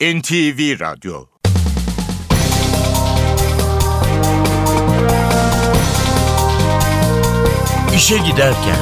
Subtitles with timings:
[0.00, 1.24] NTV Radyo
[7.94, 8.76] İşe Giderken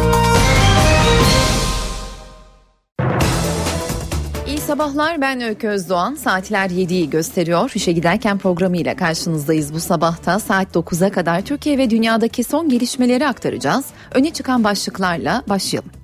[4.47, 6.15] İyi sabahlar ben Öykü Özdoğan.
[6.15, 7.73] Saatler 7'yi gösteriyor.
[7.75, 10.39] İşe giderken programıyla karşınızdayız bu sabahta.
[10.39, 13.85] Saat 9'a kadar Türkiye ve dünyadaki son gelişmeleri aktaracağız.
[14.15, 15.98] Öne çıkan başlıklarla başlayalım.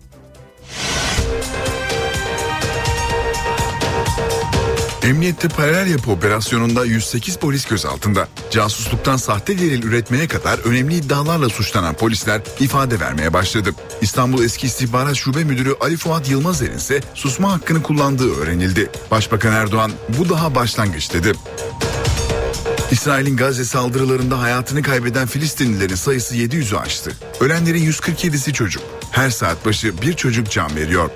[5.04, 8.28] Emniyette paralel yapı operasyonunda 108 polis gözaltında.
[8.50, 13.70] Casusluktan sahte delil üretmeye kadar önemli iddialarla suçlanan polisler ifade vermeye başladı.
[14.00, 18.90] İstanbul Eski İstihbarat Şube Müdürü Ali Fuat Yılmazer'in ise susma hakkını kullandığı öğrenildi.
[19.10, 21.32] Başbakan Erdoğan bu daha başlangıç dedi.
[22.90, 27.12] İsrail'in Gazze saldırılarında hayatını kaybeden Filistinlilerin sayısı 700'ü aştı.
[27.40, 28.82] Ölenlerin 147'si çocuk.
[29.10, 31.10] Her saat başı bir çocuk can veriyor.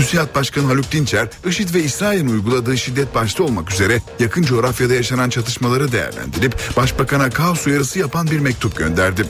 [0.00, 5.30] TÜSİAD Başkanı Haluk Dinçer, IŞİD ve İsrail'in uyguladığı şiddet başta olmak üzere yakın coğrafyada yaşanan
[5.30, 9.24] çatışmaları değerlendirip Başbakan'a kaos uyarısı yapan bir mektup gönderdi.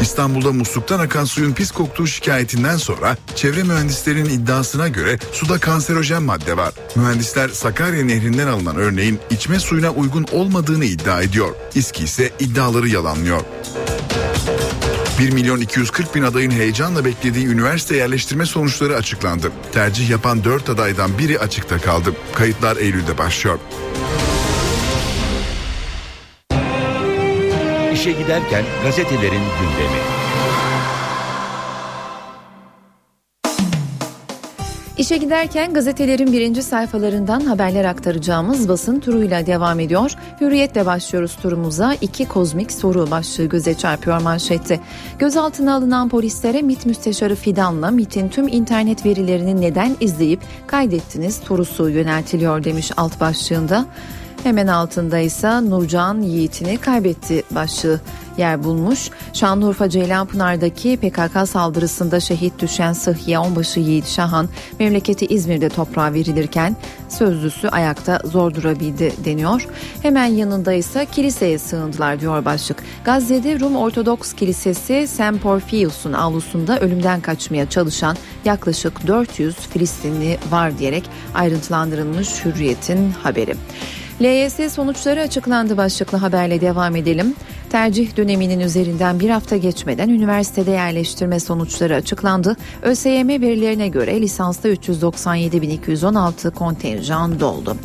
[0.00, 6.56] İstanbul'da musluktan akan suyun pis koktuğu şikayetinden sonra çevre mühendislerinin iddiasına göre suda kanserojen madde
[6.56, 6.74] var.
[6.96, 11.54] Mühendisler Sakarya Nehri'nden alınan örneğin içme suyuna uygun olmadığını iddia ediyor.
[11.74, 13.40] İSKİ ise iddiaları yalanlıyor.
[15.18, 19.52] 1 milyon 240 bin adayın heyecanla beklediği üniversite yerleştirme sonuçları açıklandı.
[19.72, 22.12] Tercih yapan 4 adaydan biri açıkta kaldı.
[22.34, 23.58] Kayıtlar Eylül'de başlıyor.
[27.92, 30.25] İşe Giderken gazetelerin gündemi.
[34.98, 40.14] İşe giderken gazetelerin birinci sayfalarından haberler aktaracağımız basın turuyla devam ediyor.
[40.40, 41.94] Hürriyetle başlıyoruz turumuza.
[42.00, 44.80] İki kozmik soru başlığı göze çarpıyor manşette.
[45.18, 52.64] Gözaltına alınan polislere MİT Müsteşarı Fidan'la MİT'in tüm internet verilerini neden izleyip kaydettiniz sorusu yöneltiliyor
[52.64, 53.86] demiş alt başlığında.
[54.42, 58.00] Hemen altında ise Nurcan Yiğit'ini kaybetti başlığı
[58.38, 59.10] yer bulmuş.
[59.32, 64.48] Şanlıurfa Ceylanpınar'daki PKK saldırısında şehit düşen Sıhhiye Onbaşı Yiğit Şahan
[64.80, 66.76] memleketi İzmir'de toprağa verilirken
[67.08, 69.68] sözlüsü ayakta zor durabildi deniyor.
[70.02, 72.82] Hemen yanında ise kiliseye sığındılar diyor başlık.
[73.04, 75.42] Gazze'de Rum Ortodoks Kilisesi St.
[75.42, 83.54] Porphyrius'un avlusunda ölümden kaçmaya çalışan yaklaşık 400 Filistinli var diyerek ayrıntılandırılmış Hürriyet'in haberi.
[84.20, 87.34] LYS sonuçları açıklandı başlıklı haberle devam edelim.
[87.70, 92.56] Tercih döneminin üzerinden bir hafta geçmeden üniversitede yerleştirme sonuçları açıklandı.
[92.82, 97.76] ÖSYM verilerine göre lisansta 397.216 kontenjan doldu.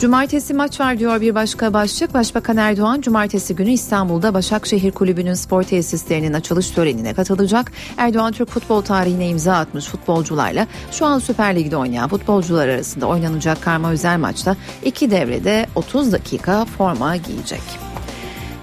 [0.00, 2.14] Cumartesi maç var diyor bir başka başlık.
[2.14, 7.72] Başbakan Erdoğan cumartesi günü İstanbul'da Başakşehir Kulübü'nün spor tesislerinin açılış törenine katılacak.
[7.96, 13.62] Erdoğan Türk futbol tarihine imza atmış futbolcularla şu an Süper Lig'de oynayan futbolcular arasında oynanacak
[13.62, 17.89] karma özel maçta iki devrede 30 dakika forma giyecek.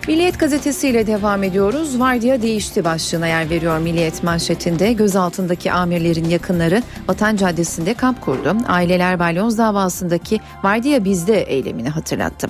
[0.07, 1.99] Milliyet gazetesiyle devam ediyoruz.
[1.99, 4.93] Vardiya değişti başlığına yer veriyor Milliyet manşetinde.
[4.93, 8.57] Gözaltındaki amirlerin yakınları Vatan Caddesi'nde kamp kurdu.
[8.67, 12.47] Aileler balyoz davasındaki Vardiya bizde eylemini hatırlattı.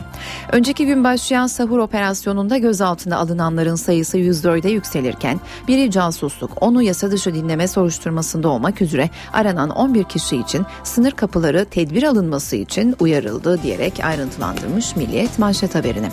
[0.51, 7.35] Önceki gün başlayan sahur operasyonunda gözaltına alınanların sayısı 104'e yükselirken biri casusluk, onu yasa dışı
[7.35, 13.99] dinleme soruşturmasında olmak üzere aranan 11 kişi için sınır kapıları tedbir alınması için uyarıldı diyerek
[14.03, 16.07] ayrıntılandırmış Milliyet manşet haberini.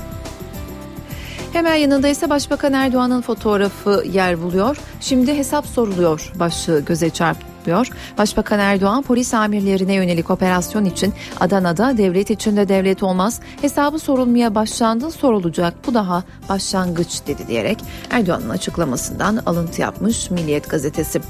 [1.54, 4.76] Hemen yanında ise Başbakan Erdoğan'ın fotoğrafı yer buluyor.
[5.00, 7.88] Şimdi hesap soruluyor başlığı göze çarpıyor.
[8.18, 15.10] Başbakan Erdoğan polis amirlerine yönelik operasyon için Adana'da devlet içinde devlet olmaz hesabı sorulmaya başlandı
[15.10, 17.78] sorulacak bu daha başlangıç dedi diyerek
[18.10, 21.20] Erdoğan'ın açıklamasından alıntı yapmış Milliyet gazetesi.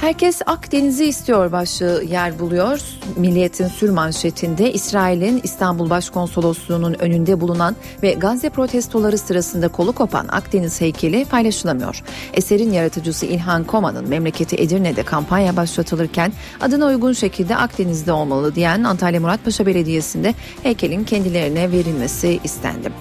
[0.00, 2.80] Herkes Akdeniz'i istiyor başlığı yer buluyor.
[3.16, 10.80] Milliyet'in sür manşetinde İsrail'in İstanbul Başkonsolosluğu'nun önünde bulunan ve Gazze protestoları sırasında kolu kopan Akdeniz
[10.80, 12.02] heykeli paylaşılamıyor.
[12.32, 19.20] Eserin yaratıcısı İlhan Koma'nın memleketi Edirne'de kampanya başlatılırken adına uygun şekilde Akdeniz'de olmalı diyen Antalya
[19.20, 22.92] Muratpaşa Belediyesi'nde heykelin kendilerine verilmesi istendi.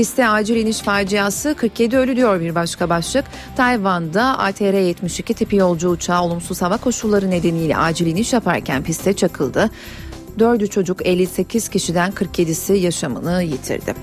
[0.00, 3.24] Piste acil iniş faciası 47 ölü diyor bir başka başlık.
[3.56, 9.70] Tayvan'da ATR-72 tipi yolcu uçağı olumsuz hava koşulları nedeniyle acil iniş yaparken piste çakıldı.
[10.38, 13.94] Dördü çocuk 58 kişiden 47'si yaşamını yitirdi.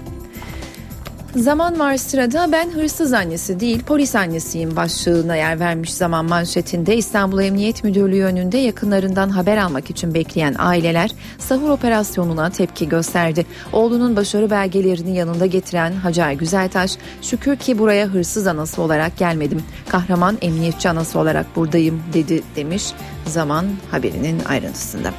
[1.35, 7.39] Zaman var sırada ben hırsız annesi değil polis annesiyim başlığına yer vermiş zaman manşetinde İstanbul
[7.39, 13.45] Emniyet Müdürlüğü önünde yakınlarından haber almak için bekleyen aileler sahur operasyonuna tepki gösterdi.
[13.73, 19.63] Oğlunun başarı belgelerini yanında getiren Hacer Güzeltaş şükür ki buraya hırsız anası olarak gelmedim.
[19.89, 22.85] Kahraman emniyetçi anası olarak buradayım dedi demiş
[23.25, 25.13] zaman haberinin ayrıntısında.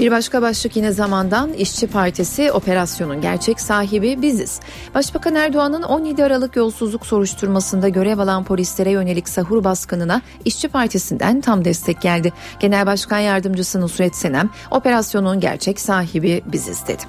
[0.00, 4.60] Bir başka başlık yine zamandan İşçi Partisi operasyonun gerçek sahibi biziz.
[4.94, 11.64] Başbakan Erdoğan'ın 17 Aralık yolsuzluk soruşturmasında görev alan polislere yönelik sahur baskınına İşçi Partisi'nden tam
[11.64, 12.32] destek geldi.
[12.60, 17.02] Genel Başkan Yardımcısı Nusret Senem operasyonun gerçek sahibi biziz dedi.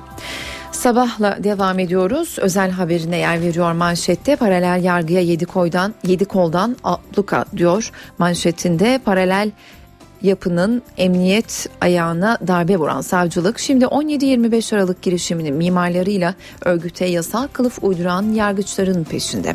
[0.71, 2.35] Sabahla devam ediyoruz.
[2.39, 4.35] Özel haberine yer veriyor manşette.
[4.35, 7.91] Paralel yargıya 7 koydan 7 koldan abluka diyor.
[8.17, 9.51] Manşetinde paralel
[10.21, 16.35] yapının emniyet ayağına darbe vuran savcılık şimdi 17-25 Aralık girişiminin mimarlarıyla
[16.65, 19.53] örgüte yasal kılıf uyduran yargıçların peşinde.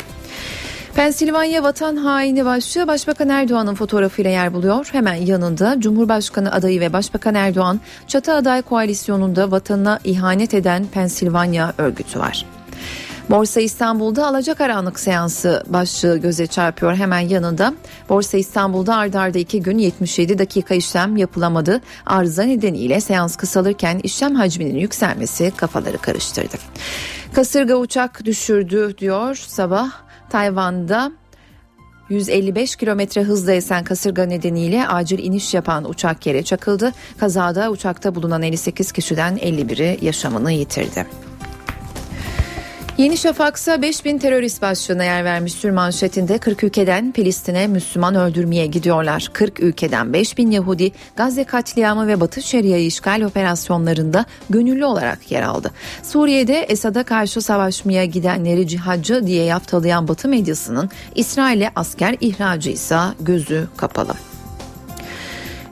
[0.95, 4.89] Pensilvanya vatan haini başlığı Başbakan Erdoğan'ın fotoğrafıyla yer buluyor.
[4.93, 12.19] Hemen yanında Cumhurbaşkanı adayı ve Başbakan Erdoğan çatı aday koalisyonunda vatanına ihanet eden Pensilvanya örgütü
[12.19, 12.47] var.
[13.31, 17.75] Borsa İstanbul'da alacakaranlık seansı başlığı göze çarpıyor hemen yanında.
[18.09, 21.81] Borsa İstanbul'da ardarda arda iki gün 77 dakika işlem yapılamadı.
[22.06, 26.56] Arıza nedeniyle seans kısalırken işlem hacminin yükselmesi kafaları karıştırdı.
[27.32, 29.91] Kasırga uçak düşürdü diyor sabah.
[30.31, 31.12] Tayvan'da
[32.09, 36.93] 155 kilometre hızla esen kasırga nedeniyle acil iniş yapan uçak yere çakıldı.
[37.19, 41.06] Kazada uçakta bulunan 58 kişiden 51'i yaşamını yitirdi.
[43.00, 49.31] Yeni Şafak'sa 5000 terörist başlığına yer vermiş tür manşetinde 40 ülkeden Filistin'e Müslüman öldürmeye gidiyorlar.
[49.32, 55.70] 40 ülkeden 5000 Yahudi Gazze katliamı ve Batı Şeria'yı işgal operasyonlarında gönüllü olarak yer aldı.
[56.02, 63.69] Suriye'de Esad'a karşı savaşmaya gidenleri cihacı diye yaftalayan Batı medyasının İsrail'e asker ihracı ise gözü
[63.76, 64.30] kapalı.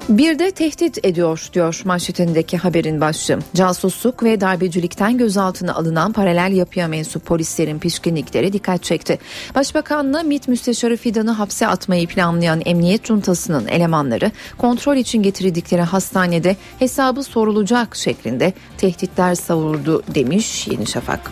[0.09, 3.39] Bir de tehdit ediyor diyor manşetindeki haberin başlığı.
[3.55, 9.19] Casusluk ve darbecilikten gözaltına alınan paralel yapıya mensup polislerin pişkinlikleri dikkat çekti.
[9.55, 17.23] Başbakanla MİT Müsteşarı Fidan'ı hapse atmayı planlayan emniyet cuntasının elemanları kontrol için getirdikleri hastanede hesabı
[17.23, 21.31] sorulacak şeklinde tehditler savurdu demiş Yeni Şafak.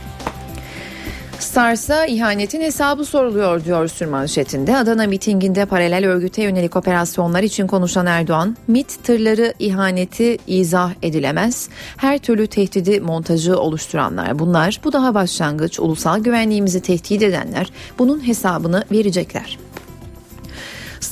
[1.41, 4.77] Stars'a ihanetin hesabı soruluyor diyor sürmanşetinde.
[4.77, 11.69] Adana mitinginde paralel örgüte yönelik operasyonlar için konuşan Erdoğan, MIT tırları ihaneti izah edilemez.
[11.97, 14.81] Her türlü tehdidi montajı oluşturanlar bunlar.
[14.85, 15.81] Bu daha başlangıç.
[15.81, 19.59] Ulusal güvenliğimizi tehdit edenler bunun hesabını verecekler.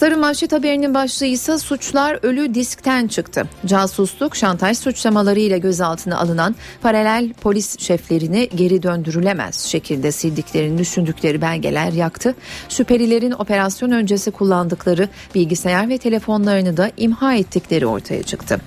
[0.05, 3.49] Star'ın manşet haberinin başlığı ise suçlar ölü diskten çıktı.
[3.67, 12.35] Casusluk, şantaj suçlamalarıyla gözaltına alınan paralel polis şeflerini geri döndürülemez şekilde sildiklerini düşündükleri belgeler yaktı.
[12.69, 18.61] Şüphelilerin operasyon öncesi kullandıkları bilgisayar ve telefonlarını da imha ettikleri ortaya çıktı.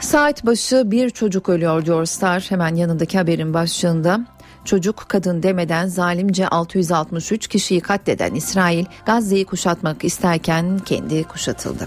[0.00, 4.20] Saat başı bir çocuk ölüyor diyor Star hemen yanındaki haberin başlığında.
[4.64, 11.86] Çocuk kadın demeden zalimce 663 kişiyi katleden İsrail Gazze'yi kuşatmak isterken kendi kuşatıldı.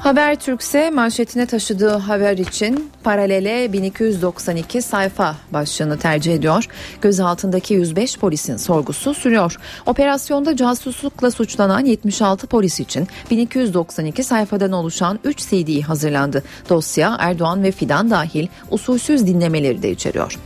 [0.00, 6.66] Haber Türkse manşetine taşıdığı haber için paralele 1292 sayfa başlığını tercih ediyor.
[7.02, 9.56] Gözaltındaki 105 polisin sorgusu sürüyor.
[9.86, 16.42] Operasyonda casuslukla suçlanan 76 polis için 1292 sayfadan oluşan 3 CD hazırlandı.
[16.68, 20.38] Dosya Erdoğan ve Fidan dahil usulsüz dinlemeleri de içeriyor.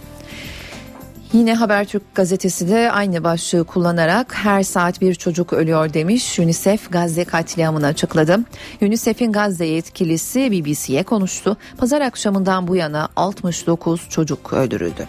[1.35, 6.39] Yine Habertürk gazetesi de aynı başlığı kullanarak her saat bir çocuk ölüyor demiş.
[6.39, 8.39] UNICEF Gazze katliamını açıkladı.
[8.83, 11.57] UNICEF'in Gazze yetkilisi BBC'ye konuştu.
[11.79, 15.09] Pazar akşamından bu yana 69 çocuk öldürüldü.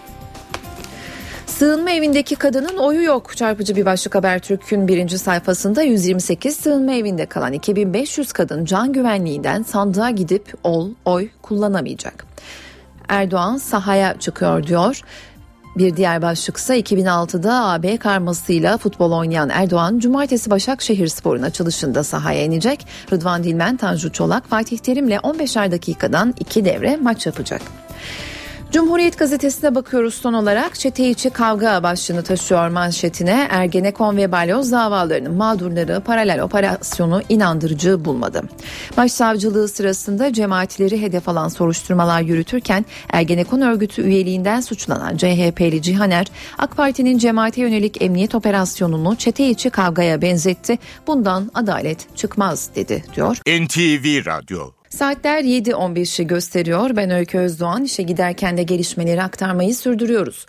[1.45, 3.37] Sığınma evindeki kadının oyu yok.
[3.37, 10.09] Çarpıcı bir başlık Habertürk'ün birinci sayfasında 128 sığınma evinde kalan 2500 kadın can güvenliğinden sandığa
[10.09, 12.25] gidip ol, oy kullanamayacak.
[13.09, 15.01] Erdoğan sahaya çıkıyor diyor.
[15.77, 22.87] Bir diğer başlıksa 2006'da AB karmasıyla futbol oynayan Erdoğan cumartesi Başakşehir Spor'un açılışında sahaya inecek.
[23.11, 27.61] Rıdvan Dilmen, Tanju Çolak, Fatih Terim'le 15'er dakikadan iki devre maç yapacak.
[28.75, 35.33] Cumhuriyet gazetesine bakıyoruz son olarak çete içi kavga başlığını taşıyor manşetine Ergenekon ve balyoz davalarının
[35.33, 38.43] mağdurları paralel operasyonu inandırıcı bulmadı.
[38.97, 46.27] Başsavcılığı sırasında cemaatleri hedef alan soruşturmalar yürütürken Ergenekon örgütü üyeliğinden suçlanan CHP'li Cihaner
[46.57, 50.79] AK Parti'nin cemaate yönelik emniyet operasyonunu çete içi kavgaya benzetti.
[51.07, 53.37] Bundan adalet çıkmaz dedi diyor.
[53.47, 56.95] NTV Radyo Saatler 7.15'i gösteriyor.
[56.95, 60.45] Ben Öykü Özdoğan işe giderken de gelişmeleri aktarmayı sürdürüyoruz.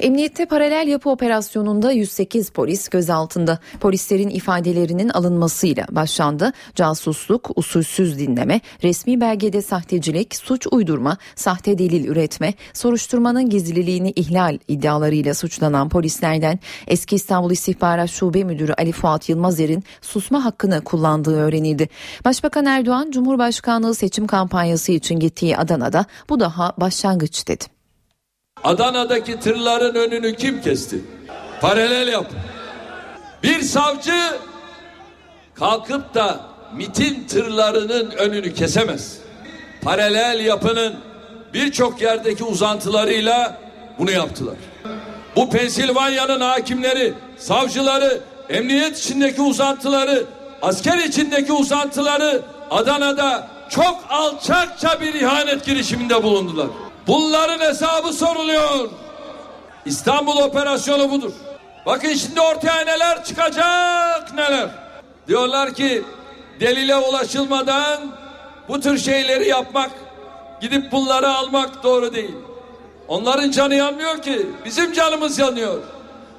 [0.00, 3.58] Emniyette paralel yapı operasyonunda 108 polis gözaltında.
[3.80, 6.52] Polislerin ifadelerinin alınmasıyla başlandı.
[6.74, 15.34] Casusluk, usulsüz dinleme, resmi belgede sahtecilik, suç uydurma, sahte delil üretme, soruşturmanın gizliliğini ihlal iddialarıyla
[15.34, 21.88] suçlanan polislerden eski İstanbul İstihbarat Şube Müdürü Ali Fuat Yılmazer'in susma hakkını kullandığı öğrenildi.
[22.24, 27.64] Başbakan Erdoğan, Cumhurbaşkanlığı Cumhurbaşkanlığı seçim kampanyası için gittiği Adana'da bu daha başlangıç dedi.
[28.64, 31.04] Adana'daki tırların önünü kim kesti?
[31.60, 32.30] Paralel yap.
[33.42, 34.38] Bir savcı
[35.54, 36.40] kalkıp da
[36.76, 39.18] mitin tırlarının önünü kesemez.
[39.82, 40.94] Paralel yapının
[41.54, 43.58] birçok yerdeki uzantılarıyla
[43.98, 44.56] bunu yaptılar.
[45.36, 50.24] Bu Pensilvanya'nın hakimleri, savcıları, emniyet içindeki uzantıları,
[50.62, 56.66] asker içindeki uzantıları Adana'da çok alçakça bir ihanet girişiminde bulundular.
[57.06, 58.88] Bunların hesabı soruluyor.
[59.84, 61.32] İstanbul operasyonu budur.
[61.86, 64.68] Bakın şimdi ortaya neler çıkacak neler.
[65.28, 66.02] Diyorlar ki
[66.60, 68.00] delile ulaşılmadan
[68.68, 69.90] bu tür şeyleri yapmak,
[70.60, 72.34] gidip bunları almak doğru değil.
[73.08, 75.78] Onların canı yanmıyor ki, bizim canımız yanıyor.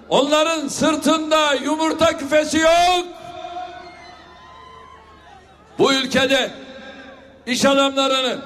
[0.09, 3.05] Onların sırtında yumurta küfesi yok.
[5.79, 6.51] Bu ülkede
[7.47, 8.37] iş adamlarını,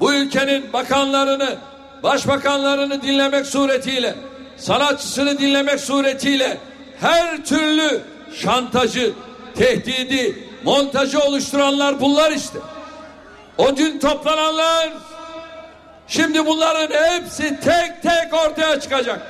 [0.00, 1.56] bu ülkenin bakanlarını,
[2.02, 4.14] başbakanlarını dinlemek suretiyle,
[4.56, 6.58] sanatçısını dinlemek suretiyle
[7.00, 8.00] her türlü
[8.34, 9.12] şantajı,
[9.54, 12.58] tehdidi, montajı oluşturanlar bunlar işte.
[13.58, 14.90] O dün toplananlar
[16.08, 19.20] şimdi bunların hepsi tek tek ortaya çıkacak.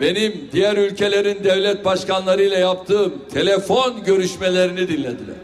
[0.00, 5.36] Benim diğer ülkelerin devlet başkanlarıyla yaptığım telefon görüşmelerini dinlediler.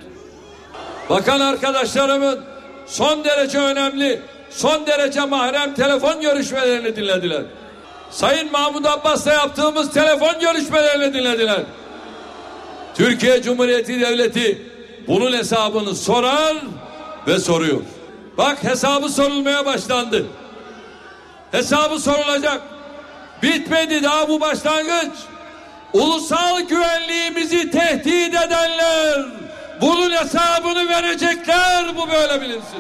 [1.11, 2.41] Bakan arkadaşlarımın
[2.89, 7.43] son derece önemli, son derece mahrem telefon görüşmelerini dinlediler.
[8.11, 11.61] Sayın Mahmut Abbas'la yaptığımız telefon görüşmelerini dinlediler.
[12.95, 14.63] Türkiye Cumhuriyeti Devleti
[15.09, 16.57] bunun hesabını sorar
[17.27, 17.81] ve soruyor.
[18.39, 20.27] Bak hesabı sorulmaya başlandı.
[21.51, 22.61] Hesabı sorulacak.
[23.43, 25.13] Bitmedi daha bu başlangıç.
[25.93, 29.27] Ulusal güvenliğimizi tehdit edenler
[29.83, 32.79] bunun hesabını verecekler bu böyle bilinsin.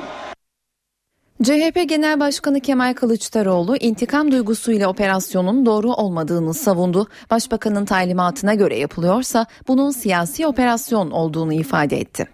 [1.42, 7.08] CHP Genel Başkanı Kemal Kılıçdaroğlu intikam duygusuyla operasyonun doğru olmadığını savundu.
[7.30, 12.26] Başbakanın talimatına göre yapılıyorsa bunun siyasi operasyon olduğunu ifade etti.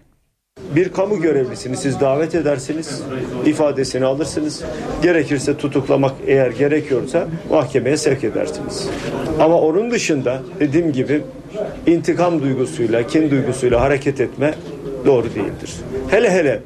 [0.75, 3.01] Bir kamu görevlisini siz davet edersiniz,
[3.45, 4.63] ifadesini alırsınız.
[5.03, 8.87] Gerekirse tutuklamak eğer gerekiyorsa mahkemeye sevk edersiniz.
[9.39, 11.23] Ama onun dışında dediğim gibi
[11.87, 14.53] intikam duygusuyla, kin duygusuyla hareket etme
[15.05, 15.73] doğru değildir.
[16.09, 16.61] Hele hele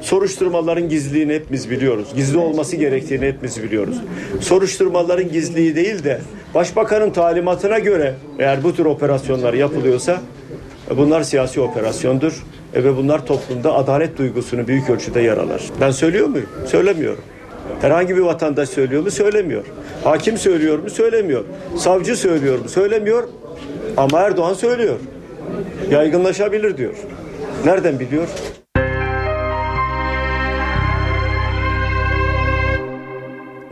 [0.00, 2.08] soruşturmaların gizliliğini hepimiz biliyoruz.
[2.16, 3.96] Gizli olması gerektiğini hepimiz biliyoruz.
[4.40, 6.20] Soruşturmaların gizliliği değil de
[6.54, 10.20] başbakanın talimatına göre eğer bu tür operasyonlar yapılıyorsa
[10.96, 12.42] bunlar siyasi operasyondur
[12.74, 15.62] ve bunlar toplumda adalet duygusunu büyük ölçüde yaralar.
[15.80, 16.48] Ben söylüyor muyum?
[16.66, 17.22] Söylemiyorum.
[17.80, 19.10] Herhangi bir vatandaş söylüyor mu?
[19.10, 19.64] Söylemiyor.
[20.04, 20.90] Hakim söylüyor mu?
[20.90, 21.44] Söylemiyor.
[21.76, 22.68] Savcı söylüyor mu?
[22.68, 23.28] Söylemiyor.
[23.96, 24.98] Ama Erdoğan söylüyor.
[25.90, 26.94] Yaygınlaşabilir diyor.
[27.64, 28.28] Nereden biliyor?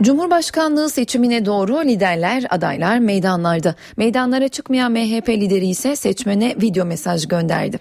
[0.01, 3.75] Cumhurbaşkanlığı seçimine doğru liderler, adaylar meydanlarda.
[3.97, 7.79] Meydanlara çıkmayan MHP lideri ise seçmene video mesaj gönderdi.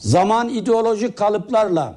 [0.00, 1.94] Zaman ideolojik kalıplarla,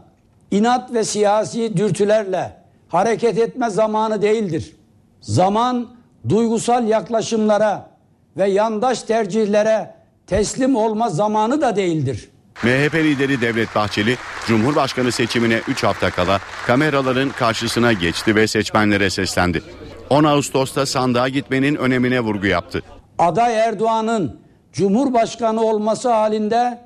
[0.52, 2.54] inat ve siyasi dürtülerle
[2.88, 4.76] hareket etme zamanı değildir.
[5.22, 5.88] Zaman
[6.30, 7.90] duygusal yaklaşımlara
[8.38, 9.96] ve yandaş tercihlere
[10.28, 12.30] teslim olma zamanı da değildir.
[12.64, 19.62] MHP lideri Devlet Bahçeli, Cumhurbaşkanı seçimine 3 hafta kala kameraların karşısına geçti ve seçmenlere seslendi.
[20.10, 22.82] 10 Ağustos'ta sandığa gitmenin önemine vurgu yaptı.
[23.18, 24.40] Aday Erdoğan'ın
[24.74, 26.80] Cumhurbaşkanı olması halinde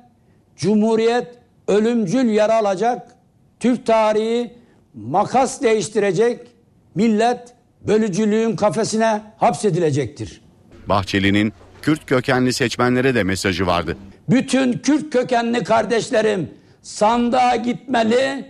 [0.56, 1.26] Cumhuriyet
[1.68, 3.08] ölümcül yara alacak,
[3.60, 4.54] Türk tarihi
[4.94, 6.40] makas değiştirecek,
[6.94, 10.47] millet bölücülüğün kafesine hapsedilecektir.
[10.88, 11.52] Bahçeli'nin
[11.82, 13.96] Kürt kökenli seçmenlere de mesajı vardı.
[14.28, 16.50] Bütün Kürt kökenli kardeşlerim
[16.82, 18.44] sandığa gitmeli,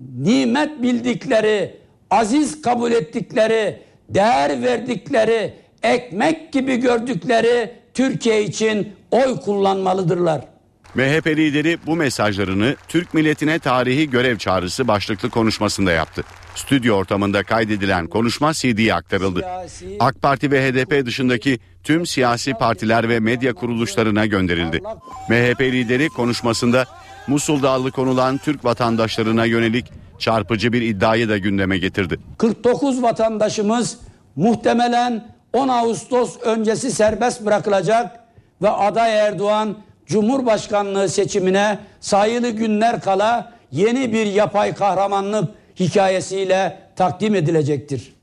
[0.00, 1.76] nimet bildikleri,
[2.10, 3.78] aziz kabul ettikleri,
[4.08, 10.40] değer verdikleri, ekmek gibi gördükleri Türkiye için oy kullanmalıdırlar.
[10.94, 16.24] MHP lideri bu mesajlarını Türk milletine tarihi görev çağrısı başlıklı konuşmasında yaptı.
[16.56, 19.46] Stüdyo ortamında kaydedilen konuşma CD'ye aktarıldı.
[20.00, 24.82] AK Parti ve HDP dışındaki tüm siyasi partiler ve medya kuruluşlarına gönderildi.
[25.28, 26.84] MHP lideri konuşmasında
[27.26, 29.86] Musul'da alıkonulan Türk vatandaşlarına yönelik
[30.18, 32.18] çarpıcı bir iddiayı da gündeme getirdi.
[32.38, 33.98] 49 vatandaşımız
[34.36, 38.20] muhtemelen 10 Ağustos öncesi serbest bırakılacak
[38.62, 45.48] ve aday Erdoğan Cumhurbaşkanlığı seçimine sayılı günler kala yeni bir yapay kahramanlık
[45.80, 48.16] hikayesiyle takdim edilecektir.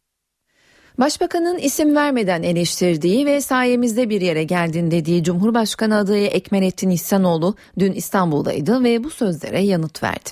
[0.99, 7.91] Başbakanın isim vermeden eleştirdiği ve sayemizde bir yere geldin dediği Cumhurbaşkanı adayı Ekmelettin İhsanoğlu dün
[7.91, 10.29] İstanbul'daydı ve bu sözlere yanıt verdi.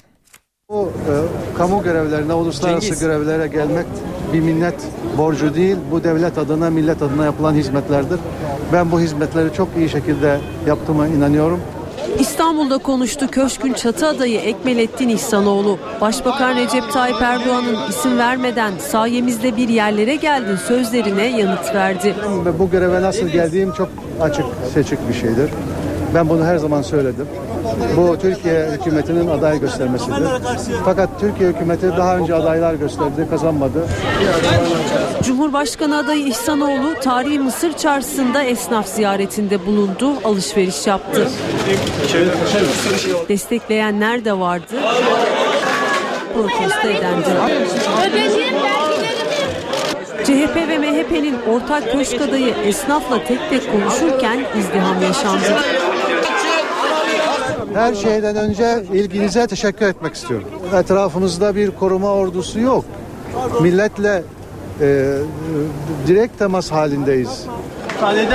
[0.69, 1.13] O e,
[1.57, 3.85] kamu görevlerine, uluslararası görevlere gelmek
[4.33, 4.75] bir minnet
[5.17, 5.77] borcu değil.
[5.91, 8.19] Bu devlet adına, millet adına yapılan hizmetlerdir.
[8.73, 11.61] Ben bu hizmetleri çok iyi şekilde yaptığıma inanıyorum.
[12.19, 15.79] İstanbul'da konuştu Köşk'ün çatı adayı Ekmelettin İhsanoğlu.
[16.01, 22.15] Başbakan Recep Tayyip Erdoğan'ın isim vermeden sayemizde bir yerlere geldin sözlerine yanıt verdi.
[22.45, 23.89] Ve bu göreve nasıl geldiğim çok
[24.21, 25.49] açık, seçik bir şeydir.
[26.15, 27.27] Ben bunu her zaman söyledim.
[27.97, 30.23] Bu Türkiye hükümetinin aday göstermesidir.
[30.85, 33.87] Fakat Türkiye hükümeti daha önce adaylar gösterdi, kazanmadı.
[35.23, 41.27] Cumhurbaşkanı adayı İhsanoğlu tarihi Mısır çarşısında esnaf ziyaretinde bulundu, alışveriş yaptı.
[43.29, 44.75] Destekleyenler de vardı.
[46.33, 47.29] Protesto edendi.
[50.23, 55.61] CHP ve MHP'nin ortak köşk adayı esnafla tek tek konuşurken izdiham yaşandı.
[57.73, 60.47] Her şeyden önce ilginize teşekkür etmek istiyorum.
[60.75, 62.85] Etrafımızda bir koruma ordusu yok.
[63.61, 64.23] Milletle
[64.81, 65.17] e,
[66.07, 67.45] direkt temas halindeyiz.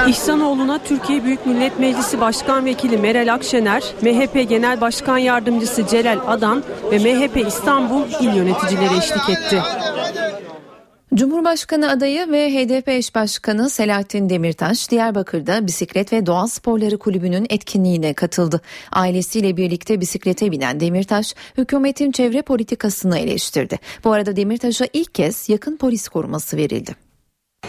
[0.08, 6.62] İhsanoğlu'na Türkiye Büyük Millet Meclisi Başkan Vekili Meral Akşener, MHP Genel Başkan Yardımcısı Celal Adan
[6.92, 9.62] ve MHP İstanbul il yöneticileri eşlik etti.
[11.16, 18.14] Cumhurbaşkanı adayı ve HDP eş başkanı Selahattin Demirtaş Diyarbakır'da Bisiklet ve Doğa Sporları Kulübü'nün etkinliğine
[18.14, 18.60] katıldı.
[18.92, 23.78] Ailesiyle birlikte bisiklete binen Demirtaş hükümetin çevre politikasını eleştirdi.
[24.04, 26.94] Bu arada Demirtaş'a ilk kez yakın polis koruması verildi.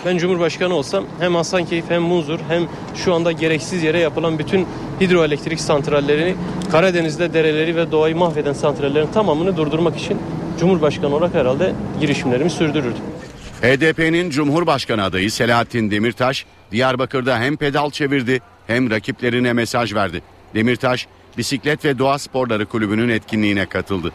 [0.06, 2.63] Ben Cumhurbaşkanı olsam hem Hasankeyf hem Munzur hem
[2.96, 4.68] şu anda gereksiz yere yapılan bütün
[5.01, 6.36] hidroelektrik santrallerini
[6.72, 10.18] Karadeniz'de dereleri ve doğayı mahveden santrallerin tamamını durdurmak için
[10.60, 13.17] Cumhurbaşkanı olarak herhalde girişimlerimi sürdürürdüm.
[13.62, 20.22] HDP'nin Cumhurbaşkanı adayı Selahattin Demirtaş Diyarbakır'da hem pedal çevirdi hem rakiplerine mesaj verdi.
[20.56, 24.12] Demirtaş Bisiklet ve Doğa Sporları Kulübü'nün etkinliğine katıldı.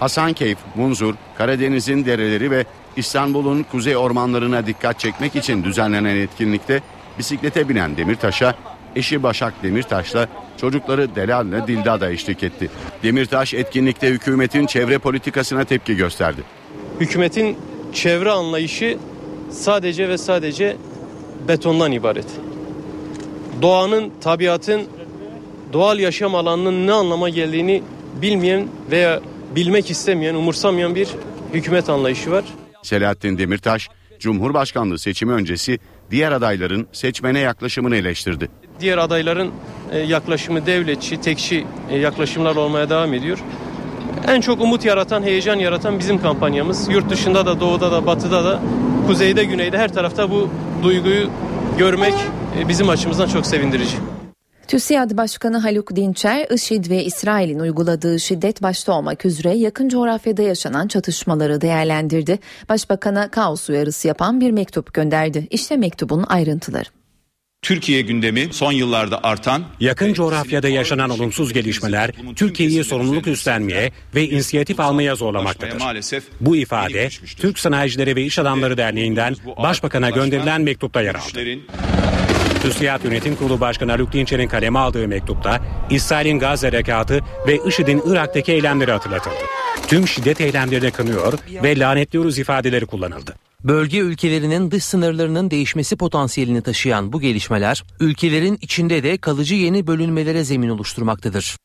[0.00, 2.64] Hasankeyf, Munzur, Karadeniz'in dereleri ve
[2.96, 6.80] İstanbul'un kuzey ormanlarına dikkat çekmek için düzenlenen etkinlikte
[7.18, 8.54] bisiklete binen Demirtaş'a
[8.96, 10.28] eşi Başak Demirtaş'la
[10.60, 12.70] çocukları Delal'le Dildada eşlik etti.
[13.02, 16.42] Demirtaş etkinlikte hükümetin çevre politikasına tepki gösterdi.
[17.00, 17.58] Hükümetin
[17.92, 18.98] çevre anlayışı
[19.50, 20.76] sadece ve sadece
[21.48, 22.26] betondan ibaret.
[23.62, 24.82] Doğanın, tabiatın,
[25.72, 27.82] doğal yaşam alanının ne anlama geldiğini
[28.22, 29.20] bilmeyen veya
[29.56, 31.08] bilmek istemeyen, umursamayan bir
[31.52, 32.44] hükümet anlayışı var.
[32.82, 35.78] Selahattin Demirtaş, Cumhurbaşkanlığı seçimi öncesi
[36.10, 38.48] diğer adayların seçmene yaklaşımını eleştirdi.
[38.80, 39.50] Diğer adayların
[39.92, 43.38] e, yaklaşımı devletçi, tekçi e, yaklaşımlar olmaya devam ediyor.
[44.28, 46.88] En çok umut yaratan, heyecan yaratan bizim kampanyamız.
[46.88, 48.60] Yurt dışında da, doğuda da, batıda da,
[49.06, 50.48] kuzeyde, güneyde her tarafta bu
[50.82, 51.30] duyguyu
[51.78, 52.14] görmek
[52.58, 53.96] e, bizim açımızdan çok sevindirici.
[54.68, 60.88] TÜSİAD Başkanı Haluk Dinçer, IŞİD ve İsrail'in uyguladığı şiddet başta olmak üzere yakın coğrafyada yaşanan
[60.88, 62.38] çatışmaları değerlendirdi.
[62.68, 65.46] Başbakan'a kaos uyarısı yapan bir mektup gönderdi.
[65.50, 67.01] İşte mektubun ayrıntıları.
[67.62, 74.80] Türkiye gündemi son yıllarda artan yakın coğrafyada yaşanan olumsuz gelişmeler Türkiye'yi sorumluluk üstlenmeye ve inisiyatif
[74.80, 75.82] almaya zorlamaktadır.
[76.40, 81.44] Bu ifade Türk Sanayicileri ve İş Adamları Derneği'nden Başbakan'a gönderilen mektupta yer aldı.
[82.62, 88.52] TÜSİAD Yönetim Kurulu Başkanı Haluk Dinçer'in kaleme aldığı mektupta İsrail'in Gazze harekatı ve IŞİD'in Irak'taki
[88.52, 89.34] eylemleri hatırlatıldı.
[89.86, 93.34] Tüm şiddet eylemlerine kınıyor ve lanetliyoruz ifadeleri kullanıldı.
[93.64, 100.44] Bölge ülkelerinin dış sınırlarının değişmesi potansiyelini taşıyan bu gelişmeler, ülkelerin içinde de kalıcı yeni bölünmelere
[100.44, 101.56] zemin oluşturmaktadır.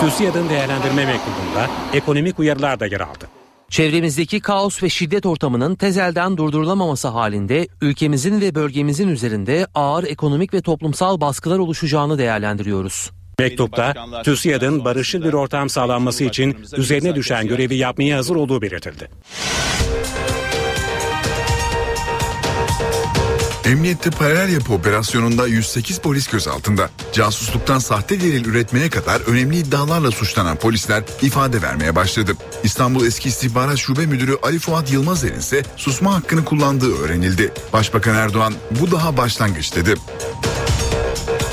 [0.00, 3.28] TÜSİAD'ın değerlendirme mektubunda ekonomik uyarılar da yer aldı.
[3.68, 10.62] Çevremizdeki kaos ve şiddet ortamının tezelden durdurulamaması halinde ülkemizin ve bölgemizin üzerinde ağır ekonomik ve
[10.62, 13.10] toplumsal baskılar oluşacağını değerlendiriyoruz.
[13.38, 19.08] Mektupta TÜSİAD'ın barışçıl bir ortam sağlanması için üzerine düşen görevi yapmaya hazır olduğu belirtildi.
[23.70, 26.90] Emniyette paralel yapı operasyonunda 108 polis gözaltında.
[27.12, 32.32] Casusluktan sahte delil üretmeye kadar önemli iddialarla suçlanan polisler ifade vermeye başladı.
[32.64, 37.52] İstanbul Eski İstihbarat Şube Müdürü Ali Fuat Yılmazer'in ise susma hakkını kullandığı öğrenildi.
[37.72, 39.94] Başbakan Erdoğan bu daha başlangıç dedi.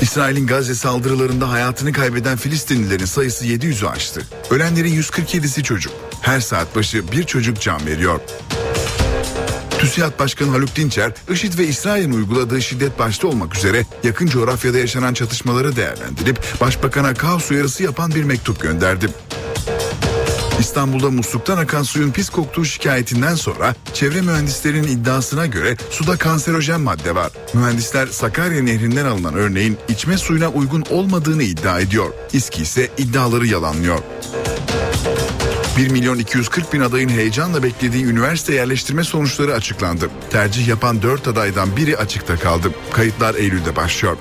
[0.00, 4.22] İsrail'in Gazze saldırılarında hayatını kaybeden Filistinlilerin sayısı 700'ü aştı.
[4.50, 5.92] Ölenlerin 147'si çocuk.
[6.20, 8.20] Her saat başı bir çocuk can veriyor.
[9.78, 15.14] TÜSİAD Başkanı Haluk Dinçer, IŞİD ve İsrail'in uyguladığı şiddet başta olmak üzere yakın coğrafyada yaşanan
[15.14, 19.08] çatışmaları değerlendirip Başbakan'a kaos uyarısı yapan bir mektup gönderdi.
[20.60, 27.14] İstanbul'da musluktan akan suyun pis koktuğu şikayetinden sonra çevre mühendislerinin iddiasına göre suda kanserojen madde
[27.14, 27.32] var.
[27.54, 32.12] Mühendisler Sakarya Nehri'nden alınan örneğin içme suyuna uygun olmadığını iddia ediyor.
[32.32, 33.98] İSKİ ise iddiaları yalanlıyor.
[35.78, 40.10] 1 milyon 240 bin adayın heyecanla beklediği üniversite yerleştirme sonuçları açıklandı.
[40.30, 42.72] Tercih yapan 4 adaydan biri açıkta kaldı.
[42.92, 44.16] Kayıtlar Eylül'de başlıyor.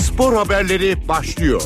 [0.00, 1.62] Spor haberleri başlıyor.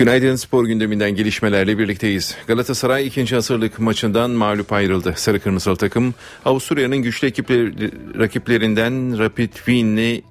[0.00, 2.36] Günaydın spor gündeminden gelişmelerle birlikteyiz.
[2.46, 5.14] Galatasaray ikinci hazırlık maçından mağlup ayrıldı.
[5.16, 10.22] Sarı Kırmızılı takım Avusturya'nın güçlü ekipleri, rakiplerinden Rapid Wien'i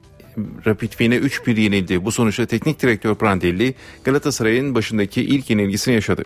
[0.65, 2.05] Rapid Wien'e 3-1 yenildi.
[2.05, 3.73] Bu sonuçta teknik direktör Prandelli
[4.03, 6.23] Galatasaray'ın başındaki ilk yenilgisini yaşadı.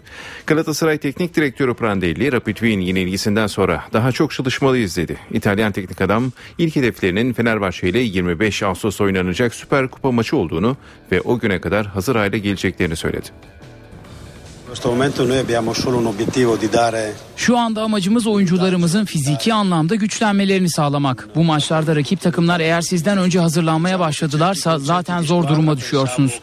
[0.48, 5.18] Galatasaray teknik direktörü Prandelli Rapid Wien yenilgisinden sonra daha çok çalışmalıyız dedi.
[5.32, 10.78] İtalyan teknik adam ilk hedeflerinin Fenerbahçe ile 25 Ağustos oynanacak Süper Kupa maçı olduğunu
[11.12, 13.28] ve o güne kadar hazır hale geleceklerini söyledi.
[17.38, 21.28] Şu anda amacımız oyuncularımızın fiziki anlamda güçlenmelerini sağlamak.
[21.36, 26.40] Bu maçlarda rakip takımlar eğer sizden önce hazırlanmaya başladılarsa zaten zor duruma düşüyorsunuz.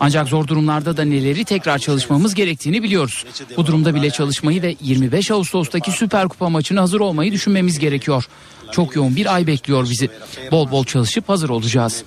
[0.00, 3.24] Ancak zor durumlarda da neleri tekrar çalışmamız gerektiğini biliyoruz.
[3.56, 8.24] Bu durumda bile çalışmayı ve 25 Ağustos'taki Süper Kupa maçına hazır olmayı düşünmemiz gerekiyor.
[8.72, 10.08] Çok yoğun bir ay bekliyor bizi.
[10.50, 12.04] Bol bol çalışıp hazır olacağız.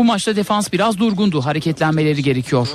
[0.00, 1.40] Bu maçta defans biraz durgundu.
[1.44, 2.68] Hareketlenmeleri gerekiyor.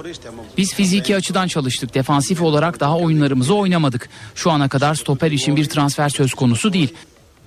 [0.58, 1.94] Biz fiziki açıdan çalıştık.
[1.94, 4.10] Defansif olarak daha oyunlarımızı oynamadık.
[4.36, 6.94] Şu ana kadar stoper için bir transfer söz konusu değil.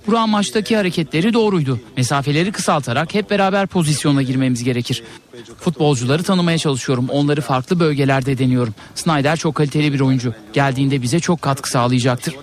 [0.07, 1.79] Buran maçtaki hareketleri doğruydu.
[1.97, 5.03] Mesafeleri kısaltarak hep beraber pozisyona girmemiz gerekir.
[5.59, 7.09] Futbolcuları tanımaya çalışıyorum.
[7.09, 8.75] Onları farklı bölgelerde deniyorum.
[8.95, 10.33] Snyder çok kaliteli bir oyuncu.
[10.53, 12.35] Geldiğinde bize çok katkı sağlayacaktır.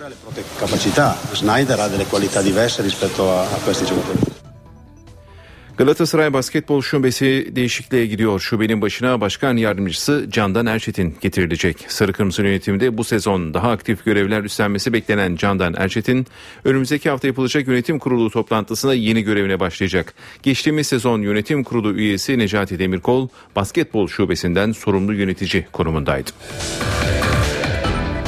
[5.76, 8.40] Galatasaray Basketbol Şubesi değişikliğe gidiyor.
[8.40, 11.84] Şubenin başına başkan yardımcısı Candan Erçetin getirilecek.
[11.88, 16.26] Sarı Kırmızı yönetimde bu sezon daha aktif görevler üstlenmesi beklenen Candan Erçetin,
[16.64, 20.14] önümüzdeki hafta yapılacak yönetim kurulu toplantısına yeni görevine başlayacak.
[20.42, 26.30] Geçtiğimiz sezon yönetim kurulu üyesi Necati Demirkol, Basketbol Şubesinden sorumlu yönetici konumundaydı.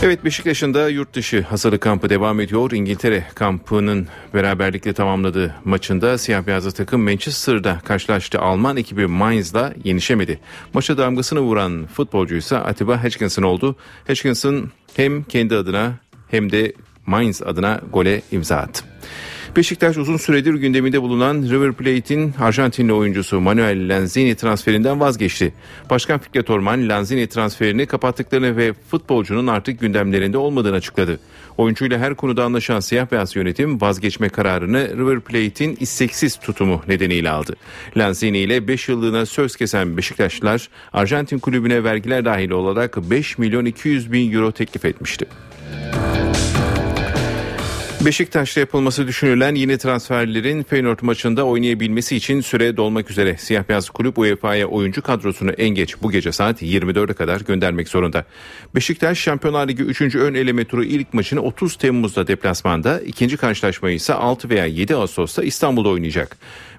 [0.02, 2.70] Evet Beşiktaş'ın da yurt dışı hazırlık kampı devam ediyor.
[2.70, 8.40] İngiltere kampının beraberlikle tamamladığı maçında siyah beyazlı takım Manchester'da karşılaştı.
[8.40, 10.40] Alman ekibi Mainz'la yenişemedi.
[10.74, 13.76] Maça damgasını vuran futbolcu ise Atiba Hutchinson oldu.
[14.06, 15.92] Hutchinson hem kendi adına
[16.30, 16.72] hem de
[17.06, 18.84] Mainz adına gole imza attı.
[19.58, 25.52] Beşiktaş uzun süredir gündeminde bulunan River Plate'in Arjantinli oyuncusu Manuel Lanzini transferinden vazgeçti.
[25.90, 31.20] Başkan Fikret Orman Lanzini transferini kapattıklarını ve futbolcunun artık gündemlerinde olmadığını açıkladı.
[31.56, 37.56] Oyuncuyla her konuda anlaşan siyah beyaz yönetim vazgeçme kararını River Plate'in isteksiz tutumu nedeniyle aldı.
[37.96, 44.12] Lanzini ile 5 yıllığına söz kesen Beşiktaşlılar Arjantin kulübüne vergiler dahil olarak 5 milyon 200
[44.12, 45.26] bin euro teklif etmişti.
[48.04, 53.36] Beşiktaş'ta yapılması düşünülen yeni transferlerin Feyenoord maçında oynayabilmesi için süre dolmak üzere.
[53.36, 58.24] Siyah beyaz kulüp UEFA'ya oyuncu kadrosunu en geç bu gece saat 24'e kadar göndermek zorunda.
[58.74, 60.14] Beşiktaş Şampiyonlar Ligi 3.
[60.14, 65.42] ön eleme turu ilk maçını 30 Temmuz'da deplasmanda, ikinci karşılaşmayı ise 6 veya 7 Ağustos'ta
[65.42, 66.36] İstanbul'da oynayacak.